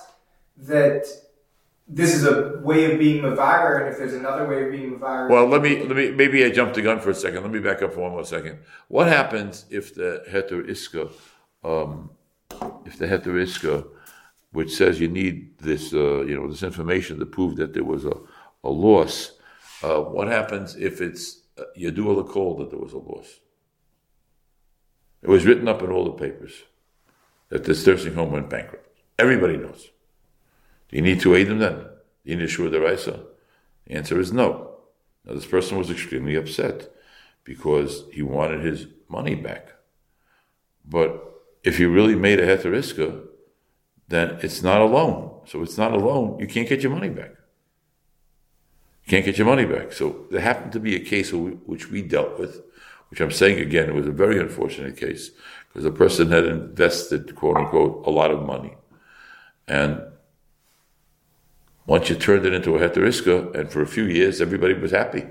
that 0.59 1.05
this 1.89 2.15
is 2.15 2.25
a 2.25 2.59
way 2.63 2.93
of 2.93 2.99
being 2.99 3.23
mavarer, 3.23 3.81
and 3.81 3.89
if 3.89 3.99
there's 3.99 4.15
another 4.15 4.47
way 4.47 4.65
of 4.65 4.73
being 4.73 4.99
mavarer. 4.99 5.31
Well, 5.31 5.47
let 5.47 5.63
me 5.63 5.85
let 5.85 5.97
me 5.97 6.11
maybe 6.11 6.45
I 6.45 6.51
jumped 6.51 6.75
the 6.75 6.83
gun 6.83 6.99
for 7.01 7.11
a 7.11 7.15
second. 7.15 7.43
Let 7.43 7.53
me 7.53 7.61
back 7.61 7.83
up 7.83 7.95
for 7.95 8.01
one 8.01 8.13
more 8.13 8.25
second. 8.25 8.59
What 8.89 9.07
happens 9.07 9.67
if 9.71 9.95
the 9.95 10.25
heter 10.29 10.69
iska, 10.69 11.13
um, 11.63 12.11
if 12.85 12.99
the 12.99 13.07
heter 13.07 13.35
iska, 13.41 13.87
which 14.51 14.75
says 14.75 14.99
you 14.99 15.09
need 15.09 15.59
this, 15.59 15.93
uh, 15.95 16.23
you 16.23 16.35
know, 16.35 16.49
this 16.49 16.65
information 16.65 17.21
to 17.21 17.27
prove 17.27 17.57
that 17.57 17.73
there 17.73 17.85
was 17.85 18.05
a, 18.05 18.15
a 18.65 18.71
loss. 18.71 19.33
Uh, 19.83 20.01
what 20.01 20.27
happens 20.27 20.75
if 20.77 21.01
it's 21.01 21.43
uh, 21.59 21.65
you 21.77 21.93
do 21.93 22.19
a 22.19 22.25
call 22.25 22.57
that 22.57 22.71
there 22.71 22.81
was 22.81 22.95
a 22.95 22.99
loss? 22.99 23.39
It 25.23 25.29
was 25.29 25.47
written 25.47 25.69
up 25.69 25.83
in 25.83 25.91
all 25.91 26.05
the 26.05 26.13
papers 26.13 26.65
that 27.49 27.65
this 27.65 27.87
nursing 27.87 28.15
home 28.15 28.33
went 28.33 28.51
bankrupt. 28.51 28.89
Everybody 29.19 29.57
knows. 29.57 29.91
Do 30.89 30.97
you 30.97 31.03
need 31.03 31.21
to 31.21 31.35
aid 31.35 31.49
them 31.49 31.59
then? 31.59 31.79
Do 31.79 31.89
you 32.25 32.37
need 32.37 32.43
to 32.43 32.47
assure 32.47 32.71
the 32.71 32.81
Raisa? 32.81 33.21
The 33.87 33.95
answer 33.95 34.21
is 34.21 34.33
no. 34.33 34.77
Now, 35.25 35.35
this 35.35 35.47
person 35.47 35.79
was 35.79 35.91
extremely 35.91 36.37
upset 36.37 36.89
because 37.45 38.05
he 38.13 38.23
wanted 38.23 38.65
his 38.65 38.87
money 39.09 39.35
back. 39.35 39.73
But 40.85 41.23
if 41.65 41.81
you 41.81 41.91
really 41.91 42.15
made 42.15 42.41
a 42.41 42.47
heteriska, 42.47 43.27
then 44.09 44.39
it's 44.43 44.63
not 44.63 44.81
a 44.81 44.85
loan. 44.85 45.41
So 45.47 45.63
it's 45.63 45.79
not 45.79 45.93
a 45.93 45.99
loan. 45.99 46.39
You 46.39 46.47
can't 46.47 46.69
get 46.69 46.83
your 46.83 46.93
money 46.93 47.09
back. 47.09 47.31
You 49.05 49.11
can't 49.11 49.25
get 49.25 49.39
your 49.39 49.47
money 49.47 49.65
back. 49.65 49.93
So 49.93 50.27
there 50.31 50.41
happened 50.41 50.73
to 50.73 50.81
be 50.81 50.95
a 50.97 51.01
case 51.01 51.33
which 51.33 51.91
we 51.91 52.03
dealt 52.03 52.39
with, 52.39 52.63
which 53.11 53.21
I'm 53.21 53.31
saying 53.31 53.61
again, 53.61 53.89
it 53.89 53.95
was 53.95 54.07
a 54.07 54.13
very 54.13 54.39
unfortunate 54.39 54.97
case 54.97 55.31
because 55.69 55.85
the 55.85 55.93
person 55.93 56.31
had 56.31 56.45
invested, 56.45 57.35
quote 57.35 57.57
unquote, 57.57 58.05
a 58.07 58.11
lot 58.11 58.31
of 58.31 58.43
money. 58.43 58.77
And 59.69 60.03
once 61.87 62.09
you 62.11 62.17
turned 62.17 62.45
it 62.45 62.53
into 62.53 62.77
a 62.77 62.81
heteriska, 62.81 63.55
and 63.55 63.71
for 63.71 63.81
a 63.81 63.87
few 63.87 64.05
years 64.05 64.41
everybody 64.41 64.75
was 64.75 64.91
happy 64.91 65.25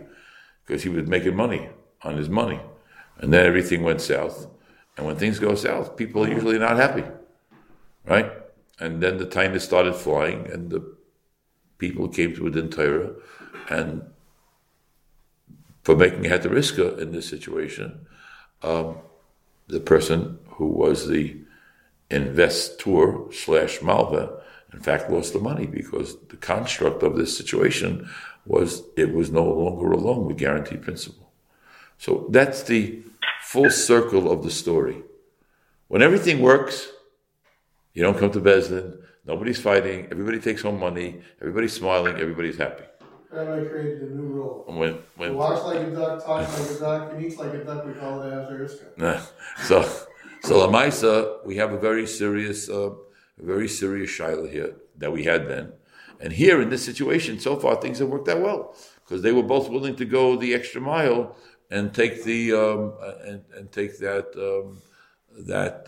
because 0.65 0.83
he 0.83 0.89
was 0.89 1.07
making 1.07 1.35
money 1.35 1.69
on 2.01 2.17
his 2.17 2.29
money. 2.29 2.59
And 3.17 3.33
then 3.33 3.45
everything 3.45 3.83
went 3.83 4.01
south. 4.01 4.47
And 4.97 5.05
when 5.05 5.17
things 5.17 5.39
go 5.39 5.55
south, 5.55 5.97
people 5.97 6.23
are 6.23 6.29
usually 6.29 6.57
not 6.57 6.77
happy, 6.77 7.03
right? 8.05 8.31
And 8.79 9.01
then 9.01 9.17
the 9.17 9.25
tiny 9.25 9.59
started 9.59 9.95
flying, 9.95 10.47
and 10.47 10.69
the 10.69 10.95
people 11.77 12.07
came 12.07 12.33
to 12.35 12.43
within 12.43 12.69
Torah, 12.69 13.13
and 13.69 14.03
for 15.83 15.95
making 15.95 16.23
heteriska 16.23 16.97
in 16.97 17.11
this 17.11 17.29
situation, 17.29 18.07
um, 18.63 18.97
the 19.67 19.79
person 19.79 20.39
who 20.47 20.67
was 20.67 21.07
the 21.07 21.37
investor 22.09 23.31
slash 23.31 23.81
malva 23.81 24.41
in 24.73 24.79
fact 24.79 25.09
lost 25.09 25.33
the 25.33 25.39
money 25.39 25.65
because 25.65 26.17
the 26.27 26.37
construct 26.37 27.03
of 27.03 27.15
this 27.15 27.37
situation 27.37 28.09
was 28.45 28.83
it 28.95 29.13
was 29.13 29.31
no 29.31 29.43
longer 29.43 29.91
a 29.91 29.97
loan 29.97 30.25
with 30.25 30.37
guaranteed 30.37 30.81
principal. 30.81 31.31
So 31.97 32.27
that's 32.29 32.63
the 32.63 33.03
full 33.41 33.69
circle 33.69 34.31
of 34.31 34.43
the 34.43 34.51
story. 34.51 35.01
When 35.87 36.01
everything 36.01 36.41
works, 36.41 36.87
you 37.93 38.03
don't 38.03 38.17
come 38.17 38.31
to 38.31 38.41
Beis 38.41 38.69
Din, 38.69 38.97
nobody's 39.25 39.61
fighting, 39.61 40.07
everybody 40.11 40.39
takes 40.39 40.61
home 40.61 40.79
money, 40.79 41.21
everybody's 41.41 41.73
smiling, 41.73 42.17
everybody's 42.19 42.57
happy. 42.57 42.83
Rabbi 43.31 43.67
created 43.67 44.01
a 44.03 44.15
new 44.15 44.23
rule. 44.23 44.65
And 44.67 44.77
When 44.77 44.93
He 44.93 44.99
when 45.15 45.35
walks 45.35 45.63
like 45.65 45.79
a 45.79 45.91
duck, 45.91 46.25
talks 46.25 46.59
like 46.59 46.77
a 46.77 46.79
duck, 46.79 47.13
and 47.13 47.25
eats 47.25 47.37
like 47.37 47.53
a 47.53 47.63
duck. 47.63 47.85
We 47.85 47.93
call 47.93 48.21
it. 48.21 48.97
Nah. 48.97 49.19
so 49.63 49.83
so 50.41 50.67
Lamaisa, 50.67 51.45
we 51.45 51.57
have 51.57 51.73
a 51.73 51.79
very 51.79 52.07
serious 52.07 52.69
uh, 52.69 52.91
a 53.41 53.45
very 53.45 53.67
serious 53.67 54.09
shailah 54.11 54.51
here 54.51 54.75
that 54.97 55.11
we 55.11 55.23
had 55.23 55.47
then. 55.47 55.73
And 56.19 56.31
here 56.33 56.61
in 56.61 56.69
this 56.69 56.85
situation, 56.85 57.39
so 57.39 57.57
far 57.57 57.75
things 57.75 57.99
have 57.99 58.07
worked 58.07 58.29
out 58.29 58.41
well 58.41 58.75
because 59.03 59.21
they 59.21 59.31
were 59.31 59.43
both 59.43 59.69
willing 59.69 59.95
to 59.97 60.05
go 60.05 60.35
the 60.35 60.53
extra 60.53 60.81
mile 60.81 61.35
and 61.69 61.93
take 61.93 62.23
the 62.23 62.53
um, 62.53 62.93
and, 63.25 63.43
and 63.55 63.71
take 63.71 63.99
that 63.99 64.27
um, 64.37 64.81
that 65.45 65.87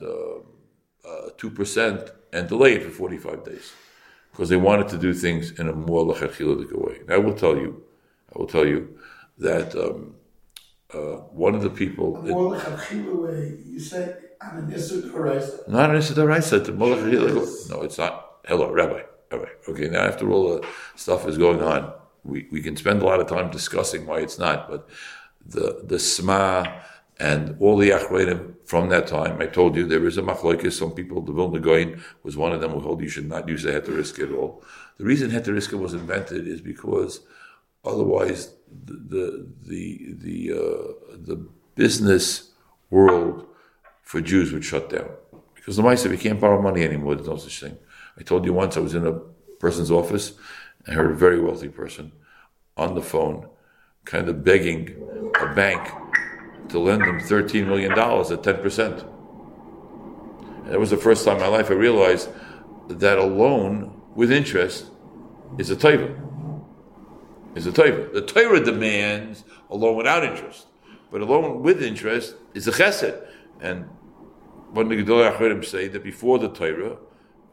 two 1.37 1.49
percent 1.49 2.11
and 2.33 2.49
delay 2.49 2.73
it 2.73 2.83
for 2.83 2.89
forty 2.89 3.17
five 3.17 3.45
days 3.45 3.71
because 4.31 4.49
they 4.49 4.57
wanted 4.57 4.87
to 4.89 4.97
do 4.97 5.13
things 5.13 5.57
in 5.59 5.67
a 5.67 5.73
more 5.73 6.05
lechatziladik 6.05 6.71
way. 6.73 6.99
And 6.99 7.11
I 7.11 7.17
will 7.17 7.33
tell 7.33 7.55
you, 7.55 7.83
I 8.33 8.37
will 8.37 8.47
tell 8.47 8.67
you 8.67 8.99
that 9.39 9.75
um, 9.75 10.15
uh, 10.93 11.21
one 11.45 11.55
of 11.55 11.61
the 11.61 11.69
people. 11.69 12.21
More 12.21 12.55
like 12.55 12.89
way. 12.91 13.57
You 13.65 13.79
say, 13.79 14.15
Not 15.67 15.89
an 15.89 15.97
Issa 15.97 16.59
the 16.59 16.71
Molech 16.71 17.03
No, 17.69 17.81
it's 17.81 17.97
not. 17.97 18.37
Hello, 18.45 18.71
Rabbi. 18.71 19.01
Rabbi. 19.31 19.49
Okay, 19.67 19.89
now 19.89 20.01
after 20.01 20.29
all 20.31 20.55
the 20.55 20.67
stuff 20.95 21.27
is 21.27 21.37
going 21.37 21.61
on, 21.61 21.91
we, 22.23 22.47
we 22.51 22.61
can 22.61 22.75
spend 22.75 23.01
a 23.01 23.05
lot 23.05 23.19
of 23.19 23.27
time 23.27 23.51
discussing 23.51 24.05
why 24.05 24.19
it's 24.19 24.37
not, 24.37 24.69
but 24.69 24.87
the 25.45 25.81
the 25.83 25.99
Sma 25.99 26.81
and 27.19 27.55
all 27.59 27.77
the 27.77 27.89
Achreidim 27.89 28.55
from 28.65 28.89
that 28.89 29.07
time, 29.07 29.41
I 29.41 29.47
told 29.47 29.75
you 29.75 29.87
there 29.87 30.05
is 30.05 30.17
a 30.17 30.21
machlokes. 30.21 30.73
Some 30.73 30.91
people, 30.91 31.21
the 31.21 31.31
Vilna 31.31 31.59
Gaon 31.59 32.03
was 32.23 32.37
one 32.37 32.51
of 32.51 32.61
them 32.61 32.71
who 32.71 32.79
hold 32.81 33.01
you 33.01 33.09
should 33.09 33.27
not 33.27 33.47
use 33.47 33.65
a 33.65 33.71
heteriska 33.71 34.29
at 34.29 34.35
all. 34.35 34.63
The 34.97 35.05
reason 35.05 35.31
heteriska 35.31 35.79
was 35.79 35.93
invented 35.93 36.47
is 36.47 36.61
because 36.61 37.21
otherwise 37.83 38.53
the 38.85 38.93
the 38.93 39.47
the 39.65 40.15
the, 40.19 40.51
uh, 40.51 41.15
the 41.17 41.47
business 41.75 42.51
world 42.89 43.46
for 44.07 44.21
Jews 44.21 44.53
would 44.53 44.63
shut 44.63 44.89
down. 44.89 45.09
Because 45.53 45.75
the 45.75 45.83
Maisa, 45.83 46.09
you 46.09 46.17
can't 46.17 46.39
borrow 46.39 46.61
money 46.61 46.81
anymore, 46.81 47.15
there's 47.15 47.27
no 47.27 47.35
such 47.35 47.59
thing. 47.59 47.77
I 48.17 48.23
told 48.23 48.45
you 48.45 48.53
once 48.53 48.77
I 48.77 48.79
was 48.79 48.95
in 48.95 49.05
a 49.05 49.19
person's 49.59 49.91
office, 49.91 50.31
I 50.87 50.93
heard 50.93 51.11
a 51.11 51.13
very 51.13 51.41
wealthy 51.41 51.67
person 51.67 52.13
on 52.77 52.95
the 52.95 53.01
phone 53.01 53.49
kind 54.05 54.29
of 54.29 54.45
begging 54.45 54.95
a 55.41 55.53
bank 55.53 55.91
to 56.69 56.79
lend 56.79 57.01
them 57.01 57.19
$13 57.19 57.67
million 57.67 57.91
at 57.91 57.97
10%. 57.97 59.03
And 60.63 60.71
that 60.71 60.79
was 60.79 60.91
the 60.91 60.95
first 60.95 61.25
time 61.25 61.35
in 61.35 61.41
my 61.41 61.47
life 61.49 61.69
I 61.69 61.73
realized 61.73 62.29
that 62.87 63.17
a 63.17 63.25
loan 63.25 64.01
with 64.15 64.31
interest 64.31 64.85
is 65.57 65.69
a 65.69 65.75
taiva. 65.75 66.17
Is 67.55 67.67
a 67.67 67.73
taiva. 67.73 68.13
The 68.13 68.21
Torah 68.21 68.63
demands 68.63 69.43
a 69.69 69.75
loan 69.75 69.97
without 69.97 70.23
interest, 70.23 70.67
but 71.11 71.19
a 71.19 71.25
loan 71.25 71.61
with 71.61 71.83
interest 71.83 72.35
is 72.53 72.69
a 72.69 72.71
chesed. 72.71 73.21
And 73.59 73.89
one 74.71 74.91
of 74.91 74.97
the 74.97 75.03
Gedolei 75.03 75.35
Acharim 75.35 75.63
say 75.63 75.87
that 75.87 76.03
before 76.03 76.39
the 76.39 76.49
Torah 76.49 76.97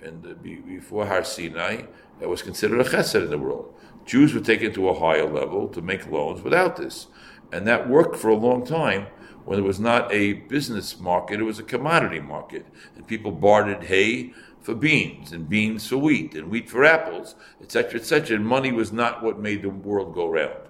and 0.02 0.42
before 0.42 1.06
Har 1.06 1.24
Sinai, 1.24 1.82
that 2.20 2.28
was 2.28 2.42
considered 2.42 2.80
a 2.80 2.84
chesed 2.84 3.22
in 3.22 3.30
the 3.30 3.38
world. 3.38 3.74
Jews 4.04 4.34
were 4.34 4.40
taken 4.40 4.72
to 4.74 4.88
a 4.88 4.98
higher 4.98 5.28
level 5.28 5.68
to 5.68 5.80
make 5.80 6.06
loans 6.10 6.42
without 6.42 6.76
this. 6.76 7.06
And 7.52 7.66
that 7.66 7.88
worked 7.88 8.16
for 8.16 8.28
a 8.28 8.36
long 8.36 8.66
time 8.66 9.06
when 9.44 9.58
it 9.58 9.62
was 9.62 9.78
not 9.78 10.12
a 10.12 10.34
business 10.34 10.98
market, 10.98 11.40
it 11.40 11.44
was 11.44 11.58
a 11.58 11.64
commodity 11.64 12.20
market. 12.20 12.66
And 12.96 13.06
people 13.06 13.30
bartered 13.30 13.84
hay 13.84 14.32
for 14.60 14.74
beans, 14.74 15.32
and 15.32 15.48
beans 15.48 15.86
for 15.86 15.98
wheat, 15.98 16.34
and 16.34 16.50
wheat 16.50 16.70
for 16.70 16.84
apples, 16.84 17.34
etc., 17.60 18.00
etc. 18.00 18.36
And 18.36 18.46
money 18.46 18.72
was 18.72 18.92
not 18.92 19.22
what 19.22 19.38
made 19.38 19.62
the 19.62 19.68
world 19.68 20.14
go 20.14 20.28
round. 20.28 20.68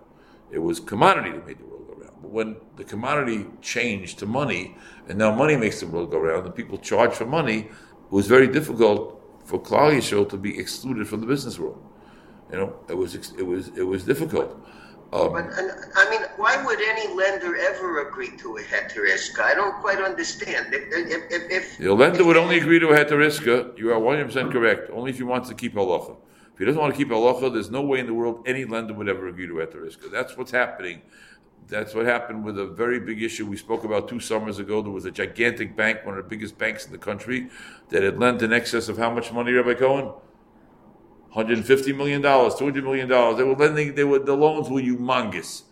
It 0.50 0.58
was 0.58 0.80
commodity 0.80 1.30
that 1.30 1.46
made 1.46 1.58
the 1.58 1.64
world 1.64 1.83
when 2.30 2.56
the 2.76 2.84
commodity 2.84 3.46
changed 3.60 4.18
to 4.20 4.26
money, 4.26 4.76
and 5.08 5.18
now 5.18 5.34
money 5.34 5.56
makes 5.56 5.80
the 5.80 5.86
world 5.86 6.10
go 6.10 6.18
round, 6.18 6.46
and 6.46 6.54
people 6.54 6.78
charge 6.78 7.12
for 7.12 7.26
money, 7.26 7.58
it 7.60 8.12
was 8.12 8.26
very 8.26 8.48
difficult 8.48 9.20
for 9.44 9.60
Klal 9.60 9.92
Yisrael 9.92 10.28
to 10.28 10.36
be 10.36 10.58
excluded 10.58 11.06
from 11.08 11.20
the 11.20 11.26
business 11.26 11.58
world. 11.58 11.82
You 12.50 12.58
know, 12.58 12.76
it 12.88 12.94
was 12.94 13.14
it 13.14 13.46
was 13.46 13.68
it 13.76 13.82
was 13.82 14.04
difficult. 14.04 14.50
Um, 15.12 15.32
But, 15.32 15.44
and, 15.58 15.70
I 15.94 16.10
mean, 16.10 16.22
why 16.36 16.62
would 16.64 16.80
any 16.80 17.14
lender 17.14 17.56
ever 17.56 18.08
agree 18.08 18.36
to 18.38 18.56
a 18.56 18.62
heteriska? 18.62 19.40
I 19.40 19.54
don't 19.54 19.80
quite 19.80 20.00
understand. 20.00 20.74
If, 20.74 20.82
if, 20.92 21.22
if, 21.30 21.42
if 21.50 21.78
the 21.78 21.94
lender 21.94 22.24
would 22.24 22.36
only 22.36 22.58
agree 22.58 22.80
to 22.80 22.88
a 22.88 22.96
heteriska. 22.96 23.78
You 23.78 23.92
are 23.92 23.98
one 23.98 24.16
hundred 24.16 24.26
percent 24.26 24.50
correct. 24.50 24.90
Only 24.90 25.10
if 25.10 25.18
he 25.18 25.22
wants 25.22 25.48
to 25.50 25.54
keep 25.54 25.74
halacha. 25.74 26.16
If 26.52 26.58
he 26.58 26.64
doesn't 26.64 26.80
want 26.80 26.94
to 26.94 26.96
keep 26.96 27.10
halacha, 27.10 27.52
there's 27.52 27.70
no 27.70 27.82
way 27.82 27.98
in 28.00 28.06
the 28.06 28.14
world 28.14 28.42
any 28.46 28.64
lender 28.64 28.94
would 28.94 29.08
ever 29.08 29.28
agree 29.28 29.46
to 29.46 29.60
a 29.60 29.66
heteriska. 29.66 30.10
That's 30.10 30.36
what's 30.36 30.50
happening. 30.50 31.02
That's 31.68 31.94
what 31.94 32.04
happened 32.06 32.44
with 32.44 32.58
a 32.58 32.66
very 32.66 33.00
big 33.00 33.22
issue 33.22 33.46
we 33.46 33.56
spoke 33.56 33.84
about 33.84 34.08
two 34.08 34.20
summers 34.20 34.58
ago. 34.58 34.82
There 34.82 34.92
was 34.92 35.06
a 35.06 35.10
gigantic 35.10 35.76
bank, 35.76 36.04
one 36.04 36.18
of 36.18 36.24
the 36.24 36.28
biggest 36.28 36.58
banks 36.58 36.84
in 36.84 36.92
the 36.92 36.98
country, 36.98 37.48
that 37.88 38.02
had 38.02 38.18
lent 38.18 38.42
in 38.42 38.52
excess 38.52 38.88
of 38.88 38.98
how 38.98 39.10
much 39.10 39.32
money, 39.32 39.52
Rabbi 39.52 39.74
Cohen? 39.74 40.12
150 41.34 41.92
million 41.94 42.22
dollars, 42.22 42.54
200 42.54 42.84
million 42.84 43.08
dollars. 43.08 43.38
They 43.38 43.42
were 43.42 43.56
lending. 43.56 43.94
They 43.96 44.04
were 44.04 44.20
the 44.20 44.36
loans 44.36 44.68
were 44.70 44.80
humongous, 44.80 45.62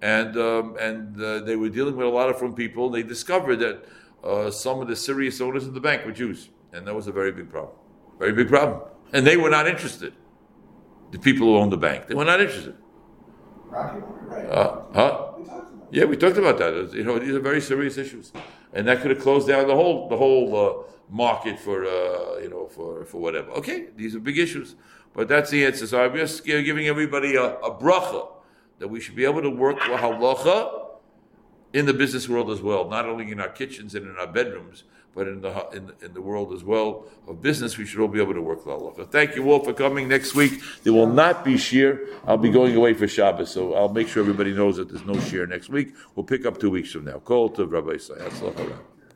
and 0.00 0.36
um, 0.36 0.76
and 0.78 1.20
uh, 1.20 1.40
they 1.40 1.56
were 1.56 1.68
dealing 1.68 1.96
with 1.96 2.06
a 2.06 2.10
lot 2.10 2.28
of 2.28 2.38
from 2.38 2.54
people. 2.54 2.88
They 2.88 3.02
discovered 3.02 3.56
that 3.56 3.84
uh, 4.22 4.50
some 4.52 4.80
of 4.80 4.86
the 4.86 4.94
serious 4.94 5.40
owners 5.40 5.66
of 5.66 5.74
the 5.74 5.80
bank 5.80 6.06
were 6.06 6.12
Jews, 6.12 6.50
and 6.72 6.86
that 6.86 6.94
was 6.94 7.08
a 7.08 7.12
very 7.12 7.32
big 7.32 7.50
problem, 7.50 7.74
very 8.20 8.32
big 8.32 8.48
problem. 8.48 8.82
And 9.12 9.26
they 9.26 9.36
were 9.36 9.50
not 9.50 9.66
interested. 9.66 10.12
The 11.10 11.18
people 11.18 11.48
who 11.48 11.56
owned 11.56 11.72
the 11.72 11.78
bank, 11.78 12.06
they 12.06 12.14
were 12.14 12.24
not 12.24 12.40
interested. 12.40 12.76
Rocky 13.64 13.98
right? 14.28 14.46
Uh, 14.46 14.82
huh? 14.94 15.27
Yeah, 15.90 16.04
we 16.04 16.16
talked 16.16 16.36
about 16.36 16.58
that. 16.58 16.92
You 16.92 17.04
know, 17.04 17.18
these 17.18 17.34
are 17.34 17.40
very 17.40 17.60
serious 17.60 17.96
issues, 17.96 18.32
and 18.74 18.86
that 18.88 19.00
could 19.00 19.10
have 19.10 19.20
closed 19.20 19.48
down 19.48 19.66
the 19.68 19.74
whole 19.74 20.08
the 20.08 20.16
whole 20.16 20.56
uh, 20.56 20.82
market 21.08 21.58
for 21.58 21.84
uh, 21.84 22.38
you 22.38 22.50
know 22.50 22.66
for 22.66 23.04
for 23.04 23.18
whatever. 23.18 23.50
Okay, 23.52 23.86
these 23.96 24.14
are 24.14 24.20
big 24.20 24.38
issues, 24.38 24.76
but 25.14 25.28
that's 25.28 25.50
the 25.50 25.64
answer. 25.64 25.86
So 25.86 26.04
I'm 26.04 26.14
just 26.14 26.44
giving 26.44 26.86
everybody 26.86 27.36
a, 27.36 27.54
a 27.60 27.74
bracha 27.74 28.28
that 28.78 28.88
we 28.88 29.00
should 29.00 29.16
be 29.16 29.24
able 29.24 29.42
to 29.42 29.50
work 29.50 29.78
halacha 29.78 30.86
in 31.72 31.86
the 31.86 31.94
business 31.94 32.28
world 32.28 32.50
as 32.50 32.60
well, 32.60 32.88
not 32.88 33.06
only 33.06 33.30
in 33.30 33.40
our 33.40 33.48
kitchens 33.48 33.94
and 33.94 34.06
in 34.06 34.16
our 34.16 34.26
bedrooms, 34.26 34.84
but 35.14 35.26
in 35.26 35.40
the 35.40 35.68
in, 35.72 35.92
in 36.02 36.14
the 36.14 36.20
world 36.20 36.52
as 36.52 36.62
well 36.64 37.06
of 37.26 37.42
business. 37.42 37.76
We 37.76 37.86
should 37.86 38.00
all 38.00 38.08
be 38.08 38.20
able 38.20 38.34
to 38.34 38.42
work 38.42 38.64
with 38.64 38.74
halacha. 38.74 39.10
Thank 39.10 39.36
you 39.36 39.50
all 39.50 39.60
for 39.60 39.72
coming. 39.72 40.08
Next 40.08 40.34
week 40.34 40.60
there 40.84 40.92
will 40.92 41.06
not 41.06 41.44
be 41.44 41.54
shiur. 41.54 42.06
I'll 42.26 42.38
be 42.38 42.50
going 42.50 42.76
away 42.76 42.94
for 42.94 43.08
Shabbos, 43.08 43.50
so 43.50 43.74
I'll 43.74 43.88
make 43.88 44.08
sure 44.08 44.22
everybody 44.22 44.52
knows 44.52 44.76
that 44.76 44.88
there's 44.88 45.04
no 45.04 45.14
shiur 45.14 45.48
next 45.48 45.68
week. 45.68 45.94
We'll 46.14 46.24
pick 46.24 46.46
up 46.46 46.58
two 46.58 46.70
weeks 46.70 46.92
from 46.92 47.04
now. 47.04 47.18
Call 47.18 47.48
to 47.50 47.66
Rabbi 47.66 47.92
Isaiah. 47.92 48.30